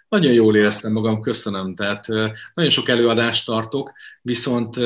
Nagyon 0.09 0.33
jól 0.33 0.57
éreztem 0.57 0.93
magam, 0.93 1.21
köszönöm. 1.21 1.75
Tehát 1.75 2.07
nagyon 2.55 2.71
sok 2.71 2.89
előadást 2.89 3.47
tartok, 3.47 3.93
viszont 4.23 4.77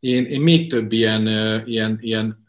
én, 0.00 0.24
én 0.24 0.40
még 0.40 0.70
több 0.70 0.92
ilyen, 0.92 1.26
ilyen, 1.66 1.98
ilyen 2.00 2.46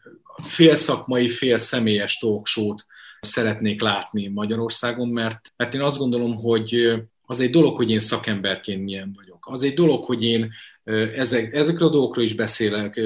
fél 0.48 0.76
szakmai, 0.76 1.30
fél 1.30 1.58
személyes 1.58 2.18
talkshow 2.18 2.76
szeretnék 3.22 3.82
látni 3.82 4.28
Magyarországon, 4.28 5.08
mert, 5.08 5.54
mert 5.56 5.74
én 5.74 5.82
azt 5.82 5.98
gondolom, 5.98 6.36
hogy 6.36 6.94
az 7.34 7.40
egy 7.40 7.50
dolog, 7.50 7.76
hogy 7.76 7.92
én 7.92 8.00
szakemberként 8.00 8.84
milyen 8.84 9.14
vagyok. 9.16 9.46
Az 9.48 9.62
egy 9.62 9.74
dolog, 9.74 10.04
hogy 10.04 10.24
én 10.24 10.52
ezek, 11.16 11.54
ezekről 11.54 11.88
a 11.88 11.92
dolgokról 11.92 12.26
is 12.26 12.34
beszélek 12.36 13.02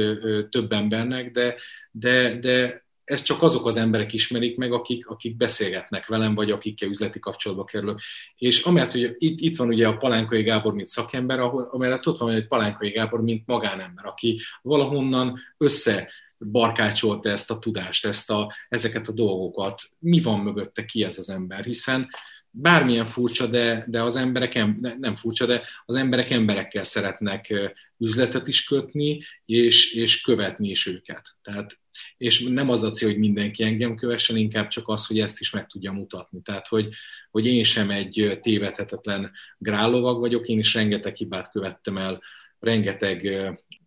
több 0.49 0.71
embernek, 0.71 1.31
de, 1.31 1.55
de, 1.91 2.39
de 2.39 2.85
ezt 3.03 3.25
csak 3.25 3.41
azok 3.41 3.65
az 3.65 3.77
emberek 3.77 4.13
ismerik 4.13 4.57
meg, 4.57 4.71
akik, 4.71 5.07
akik 5.07 5.37
beszélgetnek 5.37 6.07
velem, 6.07 6.35
vagy 6.35 6.51
akikkel 6.51 6.89
üzleti 6.89 7.19
kapcsolatba 7.19 7.63
kerülök. 7.63 7.99
És 8.37 8.61
amellett, 8.61 8.91
hogy 8.91 9.15
itt, 9.17 9.39
itt 9.39 9.57
van 9.57 9.67
ugye 9.67 9.87
a 9.87 9.97
Palánkai 9.97 10.43
Gábor, 10.43 10.73
mint 10.73 10.87
szakember, 10.87 11.39
ahol, 11.39 11.69
amellett 11.71 12.07
ott 12.07 12.17
van 12.17 12.31
egy 12.31 12.47
Palánkai 12.47 12.89
Gábor, 12.89 13.21
mint 13.21 13.45
magánember, 13.45 14.05
aki 14.05 14.41
valahonnan 14.61 15.39
össze 15.57 16.09
barkácsolta 16.39 17.29
ezt 17.29 17.51
a 17.51 17.59
tudást, 17.59 18.05
ezt 18.05 18.29
a, 18.29 18.53
ezeket 18.69 19.07
a 19.07 19.11
dolgokat. 19.11 19.81
Mi 19.99 20.21
van 20.21 20.39
mögötte, 20.39 20.85
ki 20.85 21.03
ez 21.03 21.17
az 21.17 21.29
ember? 21.29 21.63
Hiszen 21.63 22.09
bármilyen 22.51 23.05
furcsa, 23.05 23.47
de, 23.47 23.85
de 23.87 24.01
az 24.01 24.15
emberek, 24.15 24.53
nem 24.97 25.15
furcsa, 25.15 25.45
de 25.45 25.63
az 25.85 25.95
emberek 25.95 26.29
emberekkel 26.29 26.83
szeretnek 26.83 27.53
üzletet 27.97 28.47
is 28.47 28.63
kötni, 28.63 29.21
és, 29.45 29.93
és 29.93 30.21
követni 30.21 30.69
is 30.69 30.85
őket. 30.85 31.35
Tehát, 31.41 31.79
és 32.17 32.43
nem 32.43 32.69
az 32.69 32.83
a 32.83 32.91
cél, 32.91 33.09
hogy 33.09 33.17
mindenki 33.17 33.63
engem 33.63 33.95
kövessen, 33.95 34.37
inkább 34.37 34.67
csak 34.67 34.87
az, 34.87 35.05
hogy 35.05 35.19
ezt 35.19 35.39
is 35.39 35.51
meg 35.51 35.67
tudja 35.67 35.91
mutatni. 35.91 36.41
Tehát, 36.41 36.67
hogy, 36.67 36.89
hogy 37.31 37.45
én 37.45 37.63
sem 37.63 37.89
egy 37.89 38.39
tévedhetetlen 38.41 39.31
grállovag 39.57 40.19
vagyok, 40.19 40.47
én 40.47 40.59
is 40.59 40.73
rengeteg 40.73 41.15
hibát 41.15 41.51
követtem 41.51 41.97
el, 41.97 42.21
rengeteg, 42.59 43.27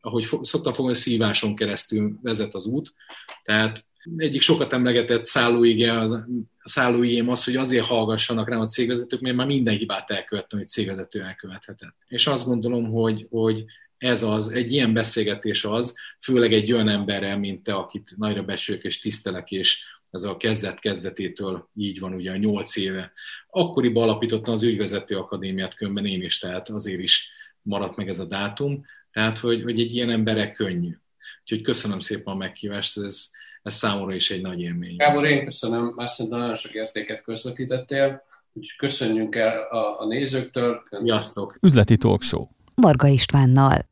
ahogy 0.01 0.29
szoktam 0.43 0.73
fogni, 0.73 0.95
szíváson 0.95 1.55
keresztül 1.55 2.19
vezet 2.23 2.55
az 2.55 2.67
út, 2.67 2.95
tehát 3.43 3.85
egyik 4.17 4.41
sokat 4.41 4.73
emlegetett 4.73 5.25
szállóige, 5.25 5.93
az, 5.93 6.25
szállóigém 6.63 7.29
az, 7.29 7.45
hogy 7.45 7.57
azért 7.57 7.85
hallgassanak 7.87 8.49
rám 8.49 8.61
a 8.61 8.67
cégvezetők, 8.67 9.21
mert 9.21 9.37
már 9.37 9.47
minden 9.47 9.77
hibát 9.77 10.11
elkövettem, 10.11 10.59
hogy 10.59 10.69
cégvezető 10.69 11.23
elkövethetett. 11.23 11.97
És 12.07 12.27
azt 12.27 12.47
gondolom, 12.47 12.91
hogy, 12.91 13.27
hogy 13.31 13.65
ez 13.99 14.23
az, 14.23 14.49
egy 14.49 14.73
ilyen 14.73 14.93
beszélgetés 14.93 15.65
az, 15.65 15.95
főleg 16.21 16.53
egy 16.53 16.73
olyan 16.73 16.89
emberrel, 16.89 17.39
mint 17.39 17.63
te, 17.63 17.75
akit 17.75 18.15
nagyra 18.17 18.43
becsülök 18.43 18.85
és 18.85 19.01
tisztelek, 19.01 19.51
és 19.51 19.85
ez 20.11 20.23
a 20.23 20.37
kezdet-kezdetétől 20.37 21.71
így 21.75 21.99
van 21.99 22.15
ugye 22.15 22.31
a 22.31 22.37
nyolc 22.37 22.77
éve. 22.77 23.13
Akkoriban 23.51 24.03
alapítottam 24.03 24.55
az 24.55 24.63
ügyvezető 24.63 25.17
akadémiát 25.17 25.75
könyvben 25.75 26.07
én 26.07 26.23
is, 26.23 26.39
tehát 26.39 26.69
azért 26.69 27.01
is 27.01 27.31
maradt 27.63 27.97
meg 27.97 28.09
ez 28.09 28.19
a 28.19 28.25
dátum, 28.25 28.85
tehát 29.13 29.39
hogy, 29.39 29.63
hogy 29.63 29.81
egy 29.81 29.95
ilyen 29.95 30.11
emberek 30.11 30.53
könnyű. 30.53 30.97
Úgyhogy 31.41 31.61
köszönöm 31.63 32.01
szépen 32.01 32.35
a 32.35 32.37
meghívást, 32.37 32.99
ez, 32.99 33.31
ez 33.63 33.75
számomra 33.75 34.15
is 34.15 34.31
egy 34.31 34.41
nagy 34.41 34.61
élmény. 34.61 34.97
Gábor, 34.97 35.25
én 35.25 35.45
köszönöm, 35.45 35.93
mert 35.97 36.13
szerintem 36.13 36.41
nagyon 36.41 36.55
sok 36.55 36.73
értéket 36.73 37.23
közvetítettél, 37.23 38.23
úgyhogy 38.53 38.77
köszönjünk 38.77 39.35
el 39.35 39.63
a, 39.63 40.01
a 40.01 40.07
nézőktől. 40.07 40.83
Sziasztok! 40.91 41.59
Üzleti 41.61 41.97
Talk 41.97 42.23
Show. 42.23 42.47
Varga 42.75 43.07
Istvánnal. 43.07 43.89